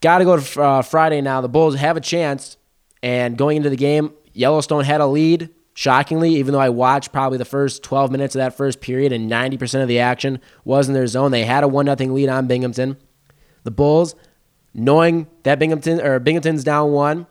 [0.00, 1.42] Got to go to uh, Friday now.
[1.42, 2.56] The Bulls have a chance.
[3.02, 7.36] And going into the game, Yellowstone had a lead, shockingly, even though I watched probably
[7.36, 10.94] the first 12 minutes of that first period and 90% of the action was in
[10.94, 11.30] their zone.
[11.30, 12.96] They had a 1 0 lead on Binghamton.
[13.64, 14.14] The Bulls,
[14.72, 17.26] knowing that Binghamton or Binghamton's down one,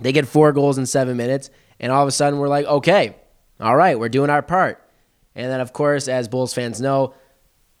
[0.00, 1.50] they get four goals in seven minutes.
[1.78, 3.16] And all of a sudden, we're like, okay,
[3.60, 4.82] all right, we're doing our part.
[5.34, 7.14] And then, of course, as Bulls fans know,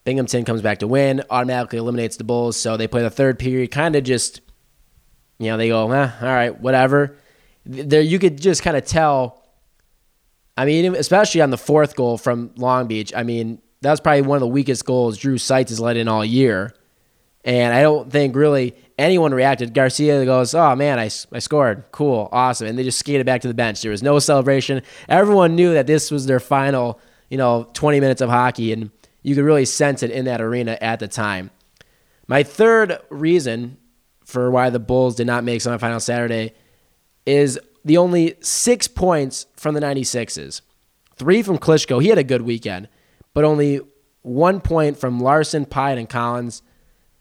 [0.04, 2.56] Binghamton comes back to win, automatically eliminates the Bulls.
[2.56, 4.40] So they play the third period, kind of just,
[5.38, 7.16] you know, they go, eh, all right, whatever.
[7.64, 9.42] There, you could just kind of tell.
[10.56, 13.12] I mean, especially on the fourth goal from Long Beach.
[13.14, 16.08] I mean, that was probably one of the weakest goals Drew Seitz has let in
[16.08, 16.74] all year.
[17.44, 19.72] And I don't think really anyone reacted.
[19.72, 21.84] Garcia goes, "Oh man, I, I scored!
[21.92, 23.80] Cool, awesome!" And they just skated back to the bench.
[23.80, 24.82] There was no celebration.
[25.08, 28.90] Everyone knew that this was their final, you know, 20 minutes of hockey, and
[29.22, 31.50] you could really sense it in that arena at the time.
[32.26, 33.78] My third reason
[34.24, 36.54] for why the Bulls did not make semifinal Saturday
[37.26, 40.60] is the only six points from the 96s.
[41.16, 42.02] Three from Klitschko.
[42.02, 42.88] He had a good weekend,
[43.34, 43.80] but only
[44.22, 46.62] one point from Larson, Pyatt, and Collins.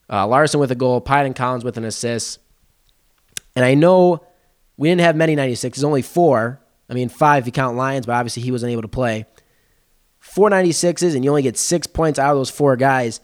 [0.10, 2.40] Uh, Larson with a goal, Pyatt and Collins with an assist.
[3.56, 4.26] And I know
[4.78, 6.62] we didn't have many 96s, only four.
[6.90, 9.26] I mean, five if you count Lyons, but obviously he wasn't able to play.
[10.38, 13.20] 496s and you only get six points out of those four guys,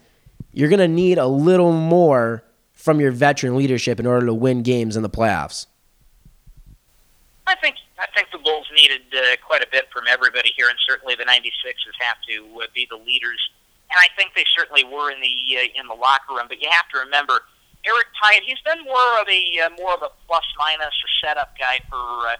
[0.52, 4.62] you're going to need a little more from your veteran leadership in order to win
[4.62, 5.66] games in the playoffs.
[7.46, 10.78] I think I think the Bulls needed uh, quite a bit from everybody here, and
[10.86, 13.38] certainly the 96ers have to uh, be the leaders.
[13.92, 16.46] And I think they certainly were in the uh, in the locker room.
[16.48, 17.44] But you have to remember,
[17.86, 21.54] Eric Pyatt, he's been more of a uh, more of a plus minus or setup
[21.58, 22.36] guy for uh,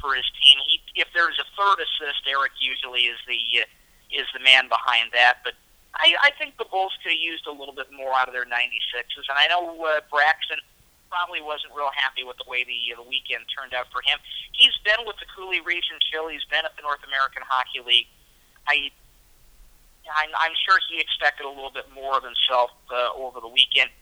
[0.00, 0.58] for his team.
[0.68, 3.64] He, if there's a third assist, Eric usually is the uh,
[4.12, 5.40] is the man behind that.
[5.44, 5.54] But
[5.96, 8.48] I, I think the Bulls could have used a little bit more out of their
[8.48, 9.26] 96s.
[9.28, 10.60] And I know uh, Braxton
[11.12, 14.16] probably wasn't real happy with the way the, uh, the weekend turned out for him.
[14.56, 16.32] He's been with the Coulee Region Chill.
[16.32, 18.08] He's been at the North American Hockey League.
[18.64, 18.88] I,
[20.08, 23.92] I'm, I'm sure he expected a little bit more of himself uh, over the weekend.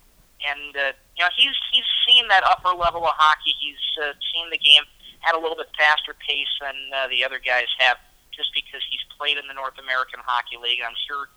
[0.40, 3.53] And uh, you know he's he's seen that upper level of hockey.
[3.61, 4.88] He's uh, seen the game
[5.29, 7.99] at a little bit faster pace than uh, the other guys have,
[8.40, 10.81] just because he's played in the North American Hockey League.
[10.81, 11.29] I'm sure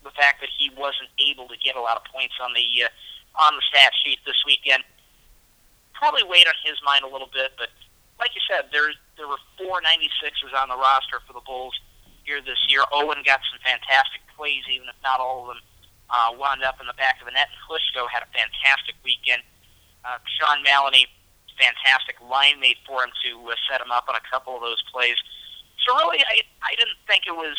[0.00, 3.44] the fact that he wasn't able to get a lot of points on the uh,
[3.44, 4.80] on the stat sheet this weekend
[5.98, 7.58] probably weighed on his mind a little bit.
[7.58, 7.74] But
[8.22, 11.74] like you said, there there were four 96s on the roster for the Bulls
[12.22, 12.86] here this year.
[12.94, 15.60] Owen got some fantastic plays, even if not all of them
[16.08, 17.50] uh, wound up in the back of the net.
[17.66, 19.42] Klitschko had a fantastic weekend.
[20.06, 21.10] Uh, Sean Maloney,
[21.58, 24.80] fantastic line mate for him to uh, set him up on a couple of those
[24.94, 25.18] plays.
[25.88, 27.56] So really, I I didn't think it was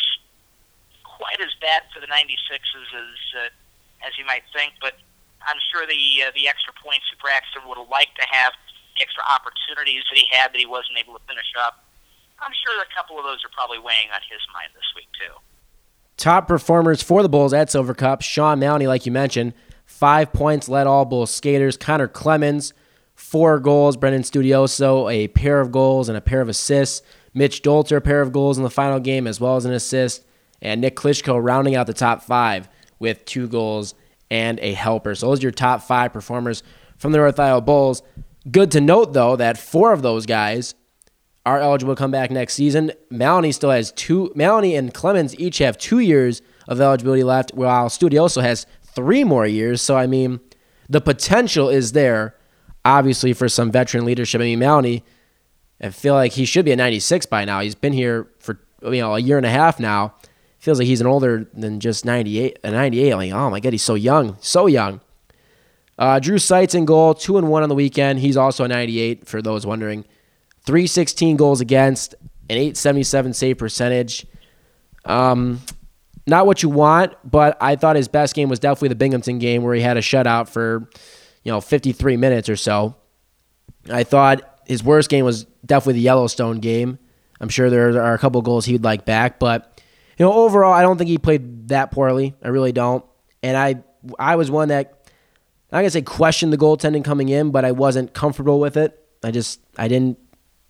[1.02, 4.94] quite as bad for the 96s as uh, as you might think, but
[5.42, 8.54] I'm sure the uh, the extra points that Braxton would have liked to have,
[8.94, 11.82] the extra opportunities that he had that he wasn't able to finish up.
[12.38, 15.34] I'm sure a couple of those are probably weighing on his mind this week too.
[16.16, 19.58] Top performers for the Bulls at Silver Cup: Sean Maloney, like you mentioned,
[19.90, 21.76] five points, led all Bulls skaters.
[21.76, 22.72] Connor Clemens,
[23.30, 23.96] four goals.
[23.96, 27.00] Brendan Studioso, a pair of goals and a pair of assists.
[27.32, 30.24] Mitch Dolter, a pair of goals in the final game as well as an assist.
[30.60, 33.94] And Nick Klitschko rounding out the top five with two goals
[34.32, 35.14] and a helper.
[35.14, 36.64] So those are your top five performers
[36.98, 38.02] from the North Iowa Bulls.
[38.50, 40.74] Good to note, though, that four of those guys
[41.46, 42.90] are eligible to come back next season.
[43.10, 44.32] Maloney still has two.
[44.34, 49.46] Maloney and Clemens each have two years of eligibility left, while Studioso has three more
[49.46, 49.80] years.
[49.80, 50.40] So I mean,
[50.88, 52.34] the potential is there,
[52.84, 54.40] obviously, for some veteran leadership.
[54.40, 55.04] I mean, Maloney,
[55.80, 57.60] I feel like he should be a 96 by now.
[57.60, 60.14] He's been here for you know a year and a half now
[60.60, 62.58] feels like he's an older than just 98.
[62.62, 63.14] A 98.
[63.14, 65.00] Like, oh my god, he's so young, so young.
[65.98, 68.20] Uh, Drew Seitz in goal, two and one on the weekend.
[68.20, 70.04] He's also a 98 for those wondering.
[70.66, 72.14] 316 goals against,
[72.48, 74.26] an 877 save percentage.
[75.04, 75.60] Um,
[76.26, 79.62] not what you want, but I thought his best game was definitely the Binghamton game
[79.62, 80.88] where he had a shutout for,
[81.42, 82.96] you know, 53 minutes or so.
[83.90, 86.98] I thought his worst game was definitely the Yellowstone game.
[87.40, 89.82] I'm sure there are a couple goals he'd like back, but
[90.18, 92.34] you know, overall, I don't think he played that poorly.
[92.42, 93.04] I really don't.
[93.42, 93.82] And I,
[94.18, 95.00] I was one that
[95.72, 98.98] I'm not gonna say questioned the goaltending coming in, but I wasn't comfortable with it.
[99.22, 100.18] I just I didn't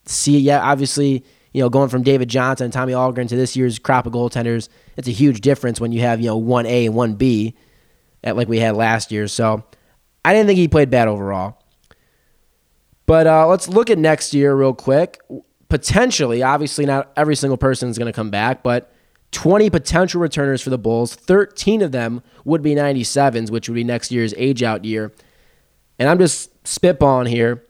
[0.04, 0.62] see it yet.
[0.62, 4.12] Obviously, you know, going from David Johnson and Tommy Ahlgren to this year's crop of
[4.12, 7.56] goaltenders, it's a huge difference when you have you know one A and one B,
[8.22, 9.26] at like we had last year.
[9.26, 9.64] So
[10.24, 11.62] I didn't think he played bad overall.
[13.06, 15.20] But uh, let's look at next year real quick.
[15.68, 18.92] Potentially, obviously, not every single person is going to come back, but
[19.33, 21.14] 20 potential returners for the Bulls.
[21.14, 25.12] 13 of them would be 97s, which would be next year's age out year.
[25.98, 27.64] And I'm just spitballing here.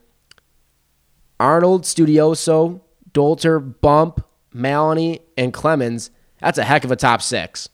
[1.38, 2.82] Arnold, Studioso,
[3.12, 6.10] Dolter, Bump, Maloney, and Clemens.
[6.40, 7.68] That's a heck of a top six.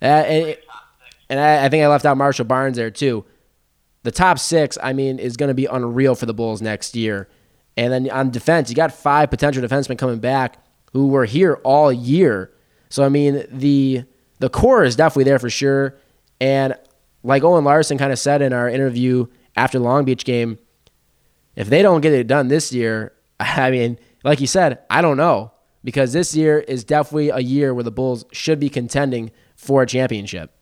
[0.00, 0.56] Uh, and,
[1.28, 3.24] and I, I think I left out Marshall Barnes there too.
[4.02, 7.28] The top six, I mean, is going to be unreal for the Bulls next year.
[7.76, 11.92] And then on defense, you got five potential defensemen coming back who were here all
[11.92, 12.52] year.
[12.88, 14.04] So I mean the
[14.38, 15.98] the core is definitely there for sure.
[16.40, 16.74] And
[17.22, 20.58] like Owen Larson kind of said in our interview after the Long Beach game,
[21.54, 25.16] if they don't get it done this year, I mean, like you said, I don't
[25.16, 25.52] know
[25.84, 29.86] because this year is definitely a year where the Bulls should be contending for a
[29.86, 30.55] championship.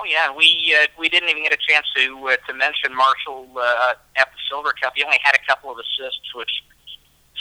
[0.00, 3.48] Oh yeah, we uh, we didn't even get a chance to uh, to mention Marshall
[3.54, 4.94] uh, at the Silver Cup.
[4.96, 6.50] He only had a couple of assists, which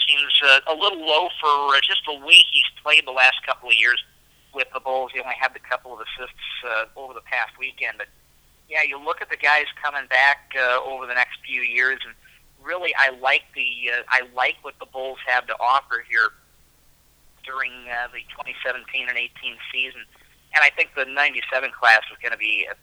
[0.06, 3.70] seems uh, a little low for uh, just the way he's played the last couple
[3.70, 4.04] of years
[4.54, 5.12] with the Bulls.
[5.14, 6.36] He only had a couple of assists
[6.68, 8.08] uh, over the past weekend, but
[8.68, 12.14] yeah, you look at the guys coming back uh, over the next few years, and
[12.62, 16.36] really, I like the uh, I like what the Bulls have to offer here
[17.46, 19.32] during uh, the 2017 and 18
[19.72, 20.02] season,
[20.54, 22.76] and I think the 97 class is going to be a,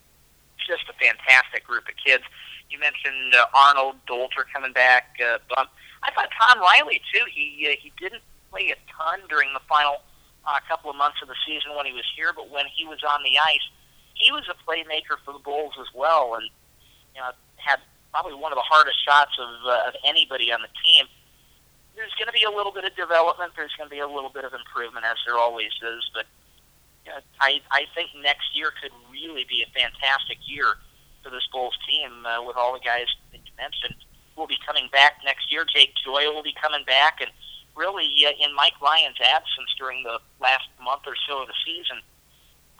[0.66, 2.24] just a fantastic group of kids.
[2.70, 5.70] You mentioned uh, Arnold Dolter coming back, uh, Bump.
[6.02, 7.24] I thought Tom Riley too.
[7.30, 10.02] He uh, he didn't play a ton during the final
[10.46, 13.02] uh, couple of months of the season when he was here, but when he was
[13.02, 13.66] on the ice,
[14.14, 16.46] he was a playmaker for the Bulls as well, and
[17.14, 17.78] you know had
[18.10, 21.06] probably one of the hardest shots of uh, of anybody on the team.
[21.94, 23.52] There's going to be a little bit of development.
[23.56, 26.04] There's going to be a little bit of improvement, as there always is.
[26.12, 26.26] But
[27.06, 30.74] you know, I I think next year could really be a fantastic year
[31.22, 33.94] for this Bulls team uh, with all the guys that you mentioned
[34.34, 35.64] will be coming back next year.
[35.64, 37.30] Jake Joy will be coming back, and
[37.78, 42.02] really uh, in Mike Lyon's absence during the last month or so of the season,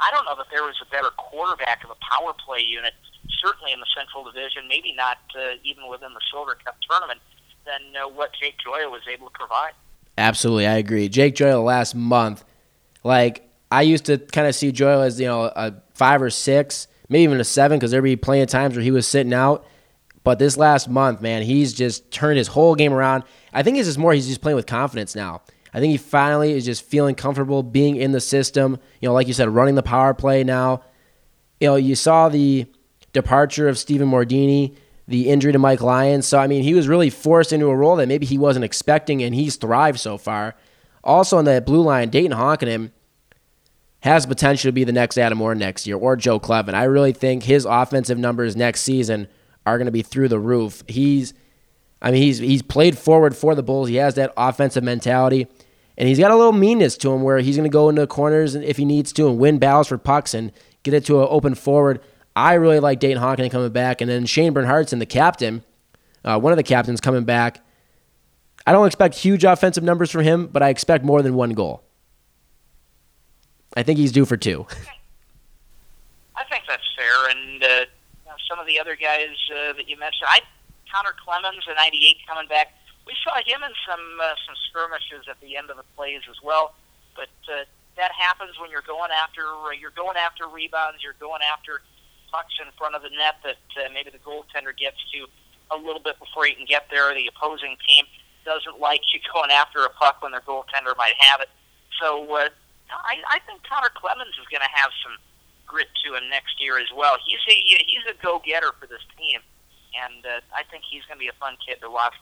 [0.01, 2.95] I don't know that there was a better quarterback of a power play unit,
[3.39, 7.21] certainly in the Central Division, maybe not uh, even within the Silver Cup tournament,
[7.65, 9.73] than uh, what Jake Joy was able to provide.
[10.19, 11.09] Absolutely, I agree.
[11.09, 12.45] Jake Joy last month,
[13.05, 16.89] like I used to kind of see Joy as you know a five or six,
[17.09, 19.67] maybe even a seven because there'd be plenty of times where he was sitting out.
[20.25, 23.23] But this last month, man, he's just turned his whole game around.
[23.53, 25.43] I think it's just more he's just playing with confidence now.
[25.73, 28.79] I think he finally is just feeling comfortable being in the system.
[29.01, 30.83] You know, like you said, running the power play now.
[31.61, 32.67] You know, you saw the
[33.13, 34.75] departure of Stephen Mordini,
[35.07, 36.27] the injury to Mike Lyons.
[36.27, 39.23] So, I mean, he was really forced into a role that maybe he wasn't expecting,
[39.23, 40.55] and he's thrived so far.
[41.05, 42.91] Also, on that blue line, Dayton Honkanen
[44.07, 46.75] has potential to be the next Adam Moore next year or Joe Clevin.
[46.75, 49.29] I really think his offensive numbers next season
[49.67, 50.83] are going to be through the roof.
[50.89, 51.35] He's,
[52.01, 53.89] I mean, he's he's played forward for the Bulls.
[53.89, 55.47] He has that offensive mentality.
[55.99, 58.55] And he's got a little meanness to him where he's going to go into corners
[58.55, 60.53] if he needs to and win battles for pucks and
[60.83, 62.01] get it to an open forward.
[62.35, 64.03] I really like Dayton Honkanen coming back.
[64.03, 65.65] And then Shane Bernhardsson, the captain,
[66.23, 67.65] uh, one of the captains coming back.
[68.67, 71.86] I don't expect huge offensive numbers from him, but I expect more than one goal.
[73.77, 74.67] I think he's due for two.
[76.35, 77.31] I think that's fair.
[77.31, 77.85] And uh,
[78.49, 80.41] some of the other guys uh, that you mentioned, I
[80.93, 82.73] Connor Clemens, the 98 coming back
[83.07, 86.37] we saw him in some uh, some skirmishes at the end of the plays as
[86.43, 86.75] well.
[87.15, 87.65] But uh,
[87.97, 91.81] that happens when you're going after uh, you're going after rebounds, you're going after
[92.31, 95.31] pucks in front of the net that uh, maybe the goaltender gets to
[95.71, 97.15] a little bit before you can get there.
[97.15, 98.05] The opposing team
[98.45, 101.49] doesn't like you going after a puck when their goaltender might have it.
[102.03, 102.51] So uh,
[102.91, 105.17] I, I think Connor Clemens is going to have some
[105.67, 107.17] grit to him next year as well.
[107.27, 109.41] He's a he's a go getter for this team,
[109.95, 112.15] and uh, I think he's going to be a fun kid to watch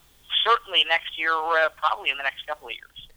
[0.45, 3.09] certainly next year, uh, probably in the next couple of years.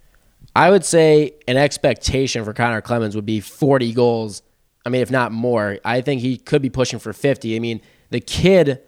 [0.55, 4.41] I would say an expectation for Connor Clemens would be 40 goals.
[4.85, 5.77] I mean, if not more.
[5.83, 7.55] I think he could be pushing for 50.
[7.55, 8.81] I mean, the kid,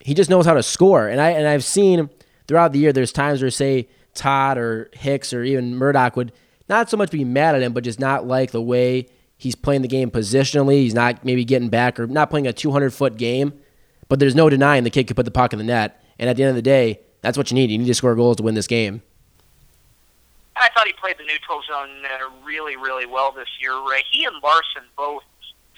[0.00, 1.06] he just knows how to score.
[1.06, 2.10] And I and I've seen
[2.48, 6.32] throughout the year, there's times where say Todd or Hicks or even Murdoch would
[6.70, 9.82] not so much be mad at him, but just not like the way he's playing
[9.82, 10.76] the game positionally.
[10.76, 13.52] He's not maybe getting back or not playing a 200 foot game.
[14.08, 16.02] But there's no denying the kid could put the puck in the net.
[16.18, 17.70] And at the end of the day, that's what you need.
[17.70, 19.02] You need to score goals to win this game.
[20.56, 23.72] I thought he played the neutral zone uh, really, really well this year.
[23.72, 25.22] Uh, he and Larson both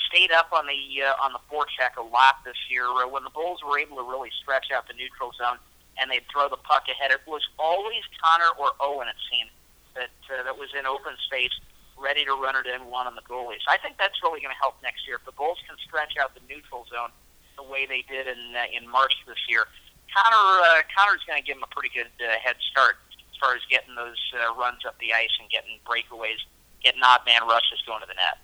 [0.09, 2.85] stayed up on the uh, on the forecheck a lot this year.
[2.85, 5.59] Uh, when the Bulls were able to really stretch out the neutral zone
[6.01, 9.09] and they'd throw the puck ahead, it was always Connor or Owen.
[9.09, 9.51] It seemed
[9.95, 11.53] that uh, that was in open space,
[11.99, 13.63] ready to run it in one on the goalies.
[13.69, 16.35] I think that's really going to help next year if the Bulls can stretch out
[16.35, 17.11] the neutral zone
[17.57, 19.67] the way they did in uh, in March this year.
[20.13, 23.55] Connor uh, Connor's going to give him a pretty good uh, head start as far
[23.55, 26.41] as getting those uh, runs up the ice and getting breakaways,
[26.83, 28.39] getting odd man rushes going to the net.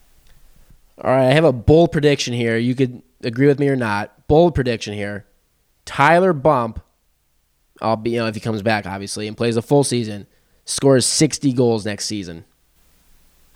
[1.01, 2.57] All right, I have a bold prediction here.
[2.57, 4.26] You could agree with me or not.
[4.26, 5.26] Bold prediction here.
[5.84, 6.80] Tyler Bump,
[7.80, 10.26] I'll be you know if he comes back obviously and plays a full season,
[10.68, 12.44] scores 60 goals next season.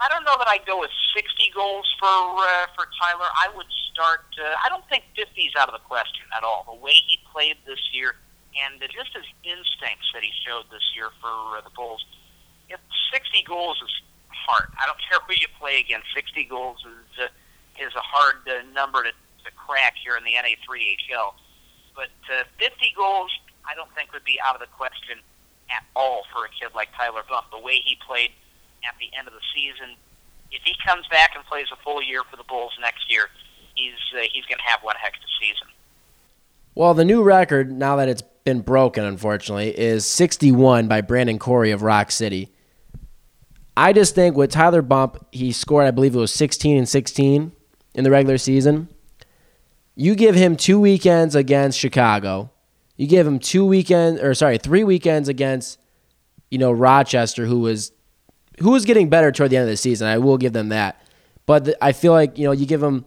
[0.00, 3.28] I don't know that I'd go with 60 goals for uh, for Tyler.
[3.38, 4.24] I would start.
[4.34, 6.64] Uh, I don't think 50 is out of the question at all.
[6.66, 8.16] The way he played this year,
[8.58, 12.04] and uh, just his instincts that he showed this year for uh, the Bulls.
[12.68, 12.80] If
[13.12, 13.92] 60 goals is
[14.32, 14.72] hard.
[14.80, 16.10] I don't care who you play against.
[16.14, 20.34] 60 goals is uh, is a hard uh, number to, to crack here in the
[20.34, 21.38] NA3HL.
[21.94, 23.30] But uh, 50 goals,
[23.68, 25.22] I don't think would be out of the question
[25.70, 27.46] at all for a kid like Tyler Bump.
[27.50, 28.30] The way he played
[28.86, 29.96] at the end of the season,
[30.50, 33.28] if he comes back and plays a full year for the Bulls next year,
[33.74, 35.68] he's uh, he's going to have one heck of a season.
[36.74, 41.70] Well, the new record, now that it's been broken, unfortunately, is 61 by Brandon Corey
[41.70, 42.50] of Rock City.
[43.76, 47.52] I just think with Tyler Bump, he scored, I believe it was 16 and 16
[47.94, 48.88] in the regular season.
[49.94, 52.50] You give him two weekends against Chicago.
[52.97, 55.78] You give him two weekends, or sorry, three weekends against,
[56.51, 57.93] you know, Rochester, who was
[58.61, 60.07] who was getting better toward the end of the season.
[60.07, 61.01] I will give them that.
[61.47, 63.05] But I feel like you know you give them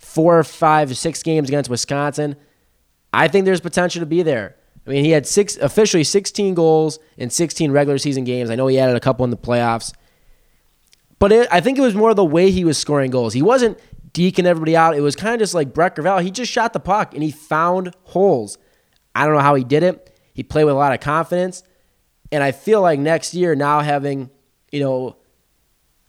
[0.00, 2.36] four, five, six games against Wisconsin.
[3.12, 4.56] I think there's potential to be there.
[4.86, 8.50] I mean, he had six officially 16 goals in 16 regular season games.
[8.50, 9.92] I know he added a couple in the playoffs,
[11.18, 13.34] but it, I think it was more the way he was scoring goals.
[13.34, 13.78] He wasn't
[14.12, 14.96] deking everybody out.
[14.96, 16.18] It was kind of just like Brett Gravel.
[16.18, 18.58] He just shot the puck and he found holes.
[19.14, 20.16] I don't know how he did it.
[20.32, 21.62] He played with a lot of confidence,
[22.30, 24.30] and I feel like next year now having
[24.70, 25.16] you know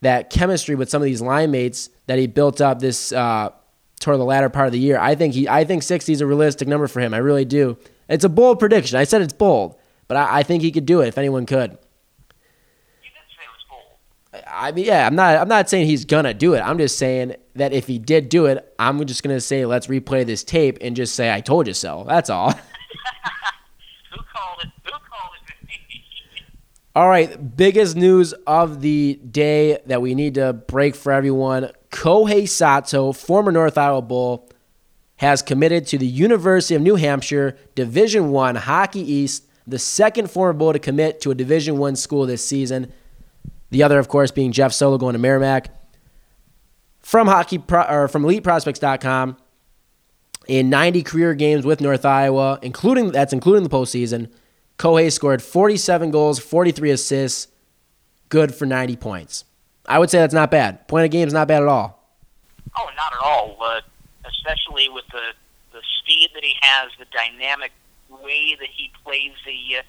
[0.01, 3.49] that chemistry with some of these line mates that he built up this uh,
[3.99, 4.99] toward the latter part of the year.
[4.99, 7.13] I think he, I think 60 is a realistic number for him.
[7.13, 7.77] I really do.
[8.09, 8.97] It's a bold prediction.
[8.97, 11.77] I said it's bold, but I, I think he could do it if anyone could.
[14.47, 15.37] I mean, yeah, I'm not.
[15.37, 16.61] I'm not saying he's gonna do it.
[16.61, 20.25] I'm just saying that if he did do it, I'm just gonna say let's replay
[20.25, 22.05] this tape and just say I told you so.
[22.07, 22.51] That's all.
[22.51, 24.69] Who called it?
[24.85, 25.55] Who called it?
[26.93, 31.71] All right, biggest news of the day that we need to break for everyone.
[31.89, 34.49] Kohei Sato, former North Iowa Bull,
[35.17, 40.51] has committed to the University of New Hampshire Division One Hockey East, the second former
[40.51, 42.91] Bull to commit to a Division One school this season.
[43.69, 45.69] The other, of course, being Jeff Solo going to Merrimack.
[46.99, 49.37] From hockey Pro, or from EliteProspects.com,
[50.47, 54.29] in 90 career games with North Iowa, including that's including the postseason,
[54.81, 57.47] Kohei scored 47 goals, 43 assists,
[58.29, 59.45] good for 90 points.
[59.85, 60.87] I would say that's not bad.
[60.87, 62.01] Point of game is not bad at all.
[62.75, 63.57] Oh, not at all.
[63.61, 63.81] Uh,
[64.25, 65.37] especially with the
[65.71, 67.71] the speed that he has, the dynamic
[68.09, 69.81] way that he plays the uh,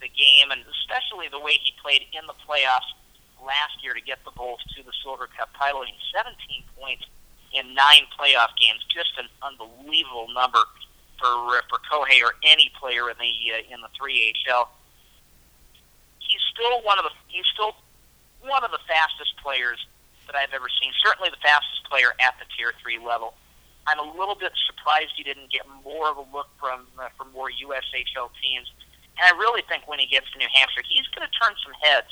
[0.00, 2.94] the game, and especially the way he played in the playoffs
[3.42, 5.82] last year to get the Bulls to the Silver Cup title.
[5.82, 7.02] He's 17 points
[7.50, 10.62] in nine playoff games, just an unbelievable number
[11.18, 11.32] for
[11.68, 14.68] for Kohei or any player in the uh, in the 3HL.
[16.18, 17.76] He's still one of the he's still
[18.42, 19.86] one of the fastest players
[20.26, 20.92] that I've ever seen.
[21.02, 23.34] Certainly the fastest player at the tier three level.
[23.86, 27.32] I'm a little bit surprised he didn't get more of a look from uh, from
[27.32, 28.66] more USHL teams.
[29.16, 31.72] And I really think when he gets to New Hampshire, he's going to turn some
[31.80, 32.10] heads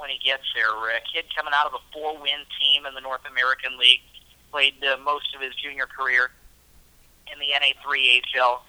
[0.00, 0.72] when he gets there.
[0.72, 4.02] A kid coming out of a four-win team in the North American League,
[4.50, 6.32] played uh, most of his junior career
[7.32, 8.60] in the NA3HL.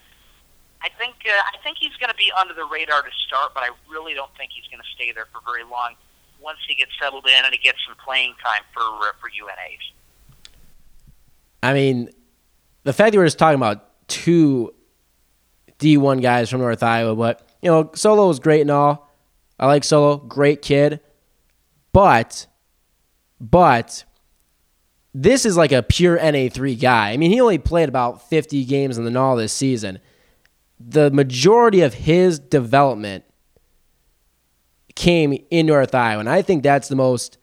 [0.84, 3.64] I think uh, I think he's going to be under the radar to start, but
[3.64, 5.94] I really don't think he's going to stay there for very long.
[6.42, 9.94] Once he gets settled in and he gets some playing time for uh, for UNH.
[11.64, 12.10] I mean,
[12.84, 14.74] the fact that we're just talking about two
[15.78, 19.10] D1 guys from North Iowa, but you know, Solo is great and all.
[19.60, 21.00] I like Solo, great kid,
[21.94, 22.48] but
[23.40, 24.04] but
[25.14, 27.12] this is like a pure NA3 guy.
[27.12, 30.00] I mean, he only played about 50 games in the NAL this season.
[30.80, 33.24] The majority of his development
[34.96, 37.38] came in North Iowa, and I think that's the most,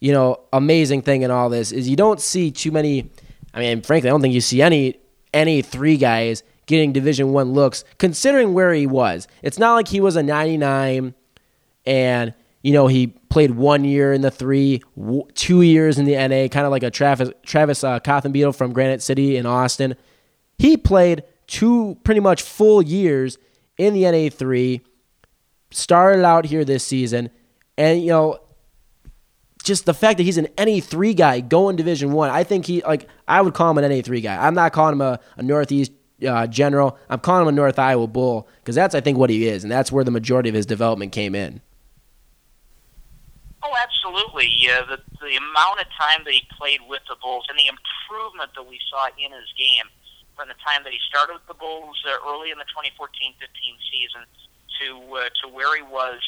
[0.00, 3.10] you know, amazing thing in all this is you don't see too many
[3.54, 5.00] I mean, frankly, I don't think you see any
[5.34, 9.26] any three guys getting Division One looks, considering where he was.
[9.42, 11.14] It's not like he was a 99
[11.86, 14.82] and you know he played one year in the three,
[15.34, 19.02] two years in the NA, kind of like a Travis Travis uh, Cothenbeetle from Granite
[19.02, 19.94] City in Austin.
[20.58, 23.38] He played two pretty much full years
[23.76, 24.82] in the NA three.
[25.70, 27.30] Started out here this season,
[27.76, 28.40] and you know
[29.64, 32.82] just the fact that he's an NA three guy going Division One, I think he
[32.82, 34.46] like I would call him an NA three guy.
[34.46, 35.92] I'm not calling him a, a Northeast
[36.26, 36.98] uh, general.
[37.08, 39.70] I'm calling him a North Iowa Bull because that's I think what he is, and
[39.70, 41.60] that's where the majority of his development came in.
[43.78, 44.50] Absolutely.
[44.58, 48.50] Yeah, the the amount of time that he played with the Bulls and the improvement
[48.58, 49.86] that we saw in his game
[50.34, 53.38] from the time that he started with the Bulls uh, early in the 2014-15
[53.86, 54.26] season
[54.82, 56.18] to uh, to where he was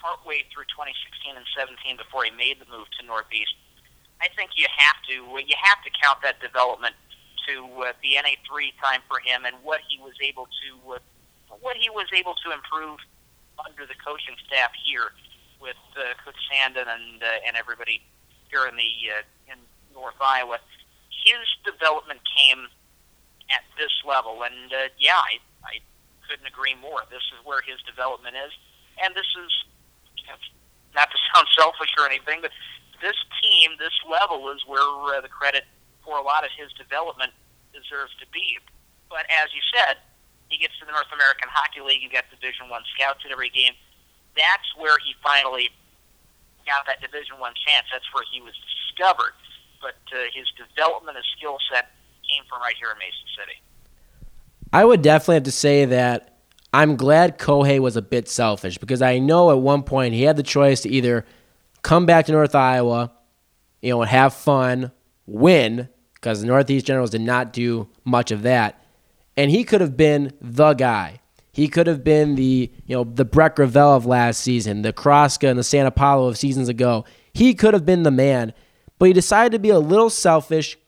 [0.00, 3.52] partway through 2016 and 17 before he made the move to Northeast.
[4.24, 6.96] I think you have to you have to count that development
[7.52, 11.04] to uh, the NA3 time for him and what he was able to uh,
[11.60, 12.96] what he was able to improve
[13.60, 15.12] under the coaching staff here
[15.62, 18.02] with uh, Coach Sandin and uh, and everybody
[18.50, 19.58] here in the uh, in
[19.94, 20.58] North Iowa.
[21.08, 22.66] His development came
[23.54, 25.78] at this level, and uh, yeah, I, I
[26.26, 27.06] couldn't agree more.
[27.08, 28.50] This is where his development is,
[28.98, 29.50] and this is
[30.94, 32.50] not to sound selfish or anything, but
[33.00, 34.82] this team, this level, is where
[35.14, 35.64] uh, the credit
[36.04, 37.30] for a lot of his development
[37.70, 38.58] deserves to be.
[39.10, 39.98] But as you said,
[40.48, 42.02] he gets to the North American Hockey League.
[42.02, 43.72] You got Division One scouts at every game.
[44.36, 45.68] That's where he finally
[46.66, 47.86] got that Division One chance.
[47.92, 49.34] That's where he was discovered.
[49.80, 51.90] But uh, his development of skill set
[52.28, 53.58] came from right here in Mason City.
[54.72, 56.38] I would definitely have to say that
[56.72, 60.36] I'm glad Kohei was a bit selfish because I know at one point he had
[60.36, 61.26] the choice to either
[61.82, 63.12] come back to North Iowa,
[63.82, 64.92] you know, and have fun,
[65.26, 68.82] win, because the Northeast Generals did not do much of that.
[69.36, 71.20] And he could have been the guy.
[71.52, 75.48] He could have been the, you know, the Brett Gravel of last season, the Kroska
[75.48, 77.04] and the Santa Paulo of seasons ago.
[77.34, 78.54] He could have been the man,
[78.98, 80.78] but he decided to be a little selfish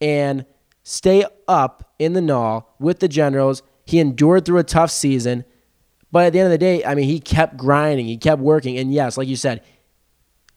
[0.00, 0.44] and
[0.82, 5.44] stay up in the NAL with the Generals he endured through a tough season,
[6.12, 8.78] but at the end of the day, I mean, he kept grinding, he kept working,
[8.78, 9.64] and yes, like you said,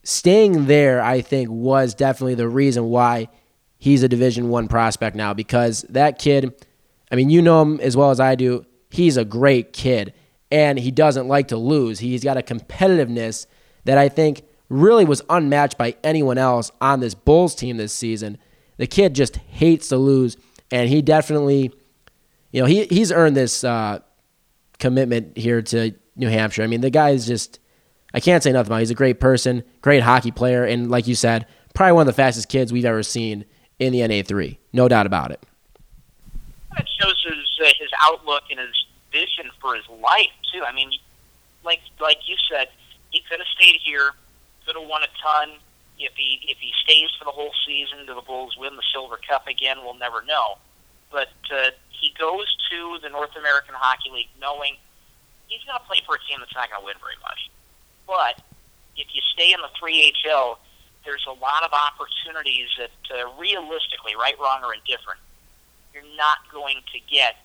[0.03, 3.29] staying there, I think, was definitely the reason why
[3.79, 6.53] he's a Division One prospect now because that kid,
[7.11, 8.65] I mean, you know him as well as I do.
[8.93, 10.13] He's a great kid,
[10.51, 11.99] and he doesn't like to lose.
[11.99, 13.47] He's got a competitiveness
[13.85, 18.37] that I think really was unmatched by anyone else on this Bulls team this season.
[18.77, 20.37] The kid just hates to lose,
[20.71, 21.71] and he definitely
[22.53, 23.99] you know, he he's earned this uh,
[24.79, 26.63] commitment here to New Hampshire.
[26.63, 27.59] I mean, the guy is just
[28.13, 28.75] I can't say nothing about.
[28.75, 28.81] Him.
[28.81, 32.21] He's a great person, great hockey player, and like you said, probably one of the
[32.21, 33.45] fastest kids we've ever seen
[33.79, 34.57] in the NA3.
[34.71, 35.43] No doubt about it.
[36.75, 38.82] That shows his uh, his outlook and his
[39.13, 40.65] vision for his life too.
[40.65, 40.91] I mean,
[41.63, 42.67] like like you said,
[43.11, 44.11] he could have stayed here,
[44.65, 45.55] could have won a ton.
[45.99, 49.19] If he if he stays for the whole season, do the Bulls win the Silver
[49.29, 49.77] Cup again?
[49.85, 50.57] We'll never know.
[51.11, 54.75] But uh, he goes to the North American Hockey League knowing
[55.47, 57.53] he's going to play for a team that's not going to win very much.
[58.09, 58.41] But
[58.97, 60.57] if you stay in the 3HL,
[61.05, 65.19] there's a lot of opportunities that, uh, realistically, right, wrong, or indifferent,
[65.93, 67.37] you're not going to get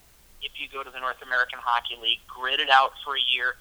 [0.43, 3.57] if you go to the North American Hockey League, grit it out for a year,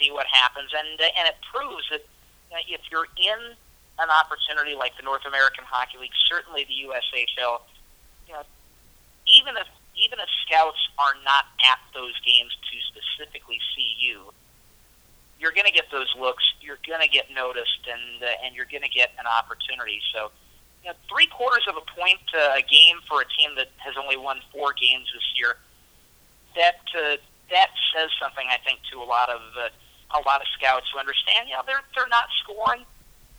[0.00, 2.04] see what happens, and uh, and it proves that
[2.52, 3.40] uh, if you're in
[3.98, 7.66] an opportunity like the North American Hockey League, certainly the USHL,
[8.26, 8.44] you know,
[9.26, 9.66] even if
[9.98, 14.30] even if scouts are not at those games to specifically see you,
[15.38, 16.42] you're going to get those looks.
[16.60, 20.00] You're going to get noticed, and uh, and you're going to get an opportunity.
[20.14, 20.30] So,
[20.82, 23.94] you know, three quarters of a point uh, a game for a team that has
[23.98, 25.56] only won four games this year.
[26.56, 27.16] That uh,
[27.50, 29.68] that says something, I think, to a lot of uh,
[30.16, 31.48] a lot of scouts who understand.
[31.48, 32.84] You know, they're they're not scoring.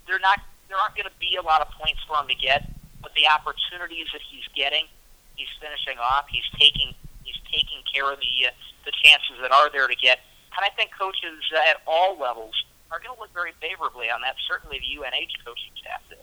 [0.07, 0.39] They're not.
[0.69, 2.69] There aren't going to be a lot of points for him to get,
[3.01, 4.85] but the opportunities that he's getting,
[5.33, 6.29] he's finishing off.
[6.29, 6.93] He's taking
[7.25, 8.53] he's taking care of the uh,
[8.85, 10.19] the chances that are there to get
[10.57, 12.53] and I think coaches uh, at all levels
[12.91, 14.35] are going to look very favorably on that.
[14.47, 16.17] Certainly, the UNH coaching staff did.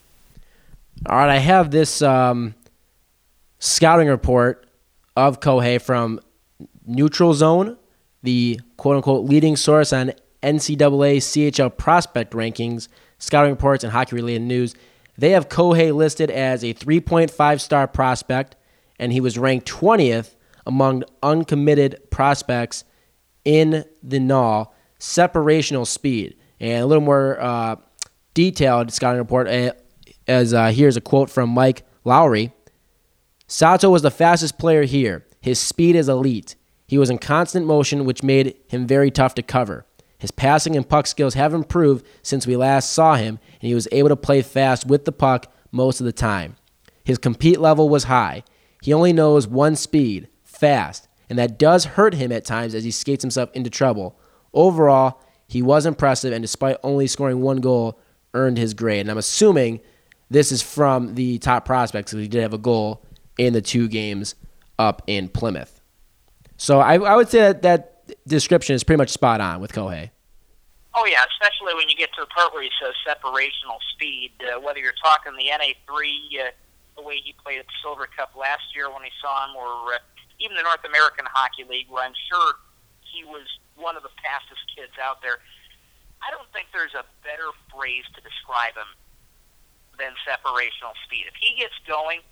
[1.09, 2.55] All right, I have this um,
[3.59, 4.67] scouting report
[5.17, 6.21] of Kohei from
[6.87, 7.77] Neutral Zone,
[8.23, 10.13] the quote unquote leading source on
[10.43, 14.75] NCAA CHL prospect rankings, scouting reports, and hockey related news.
[15.19, 18.57] They have Kohei listed as a 3.5 star prospect,
[18.99, 22.85] and he was ranked 20th among uncommitted prospects
[23.45, 26.37] in the null separational speed.
[26.61, 27.77] And a little more uh,
[28.35, 29.73] detailed scouting report, uh,
[30.27, 32.53] as uh, here's a quote from Mike Lowry.
[33.47, 35.25] Sato was the fastest player here.
[35.41, 36.57] His speed is elite.
[36.87, 39.87] He was in constant motion, which made him very tough to cover.
[40.19, 43.89] His passing and puck skills have improved since we last saw him, and he was
[43.93, 46.57] able to play fast with the puck most of the time.
[47.05, 48.43] His compete level was high.
[48.83, 52.91] He only knows one speed, fast, and that does hurt him at times as he
[52.91, 54.19] skates himself into trouble.
[54.55, 58.01] Overall, he was impressive, and despite only scoring one goal,
[58.35, 59.01] earned his grade.
[59.01, 59.81] And I'm assuming
[60.31, 63.05] this is from the top prospects because he did have a goal
[63.39, 64.35] in the two games
[64.79, 65.76] up in Plymouth.
[66.57, 67.97] So I, I would say that that
[68.27, 70.11] description is pretty much spot on with Kohei.
[70.97, 74.33] Oh yeah, especially when you get to the part where he says separational speed.
[74.41, 76.51] Uh, whether you're talking the NA3, uh,
[76.97, 79.93] the way he played at the Silver Cup last year when he saw him, or
[79.93, 80.01] uh,
[80.41, 82.57] even the North American Hockey League, where I'm sure
[83.05, 83.45] he was
[83.77, 85.45] one of the fastest kids out there.
[86.25, 88.89] I don't think there's a better phrase to describe him
[90.01, 91.29] than separational speed.
[91.29, 92.25] If he gets going,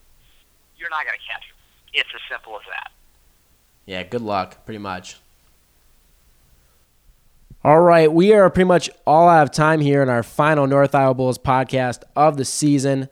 [0.81, 1.57] you're not going to catch him.
[1.93, 2.89] It's as simple as that.
[3.87, 5.19] Yeah, good luck, pretty much.
[7.63, 10.95] All right, we are pretty much all out of time here in our final North
[10.95, 13.09] Iowa Bulls podcast of the season.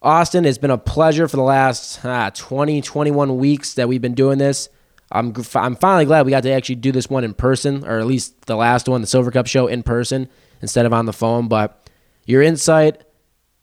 [0.00, 4.14] Austin, it's been a pleasure for the last ah, 20, 21 weeks that we've been
[4.14, 4.68] doing this.
[5.10, 8.06] I'm, I'm finally glad we got to actually do this one in person, or at
[8.06, 10.28] least the last one, the Silver Cup show, in person
[10.60, 11.48] instead of on the phone.
[11.48, 11.88] But
[12.26, 13.02] your insight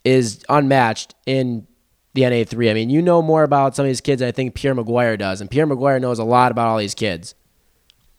[0.04, 1.68] is unmatched in
[2.14, 2.70] the NA3.
[2.70, 5.18] I mean, you know more about some of these kids than I think Pierre McGuire
[5.18, 7.36] does, and Pierre McGuire knows a lot about all these kids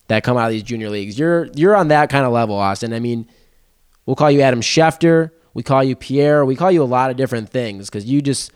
[0.09, 1.19] that come out of these junior leagues.
[1.19, 2.93] You're you're on that kind of level, Austin.
[2.93, 3.27] I mean,
[4.07, 5.31] we'll call you Adam Schefter.
[5.55, 6.45] We call you Pierre.
[6.45, 8.53] We call you a lot of different things because you just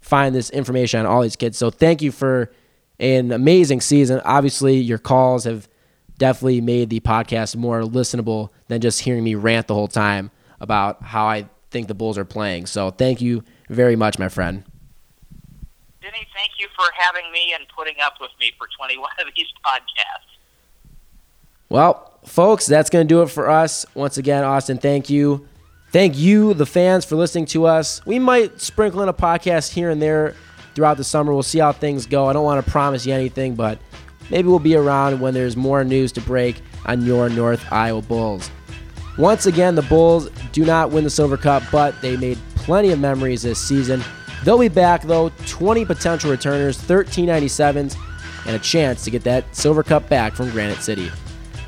[0.00, 1.58] find this information on all these kids.
[1.58, 2.50] So thank you for
[2.98, 4.20] an amazing season.
[4.24, 5.68] Obviously, your calls have
[6.16, 10.30] definitely made the podcast more listenable than just hearing me rant the whole time
[10.60, 12.66] about how I think the Bulls are playing.
[12.66, 14.64] So thank you very much, my friend.
[16.10, 19.46] Denny, thank you for having me and putting up with me for 21 of these
[19.64, 20.38] podcasts.
[21.68, 23.84] Well, folks, that's going to do it for us.
[23.94, 25.46] Once again, Austin, thank you.
[25.92, 28.04] Thank you, the fans, for listening to us.
[28.06, 30.34] We might sprinkle in a podcast here and there
[30.74, 31.34] throughout the summer.
[31.34, 32.26] We'll see how things go.
[32.26, 33.78] I don't want to promise you anything, but
[34.30, 38.50] maybe we'll be around when there's more news to break on your North Iowa Bulls.
[39.18, 42.98] Once again, the Bulls do not win the Silver Cup, but they made plenty of
[42.98, 44.02] memories this season.
[44.48, 47.98] They'll be back, though 20 potential returners, 1397s,
[48.46, 51.10] and a chance to get that Silver Cup back from Granite City.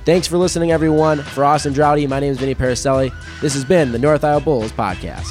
[0.06, 1.18] Thanks for listening, everyone.
[1.18, 3.12] For Austin Draude, my name is Vinnie Perricelli.
[3.42, 5.26] This has been the North Iowa Bulls Podcast.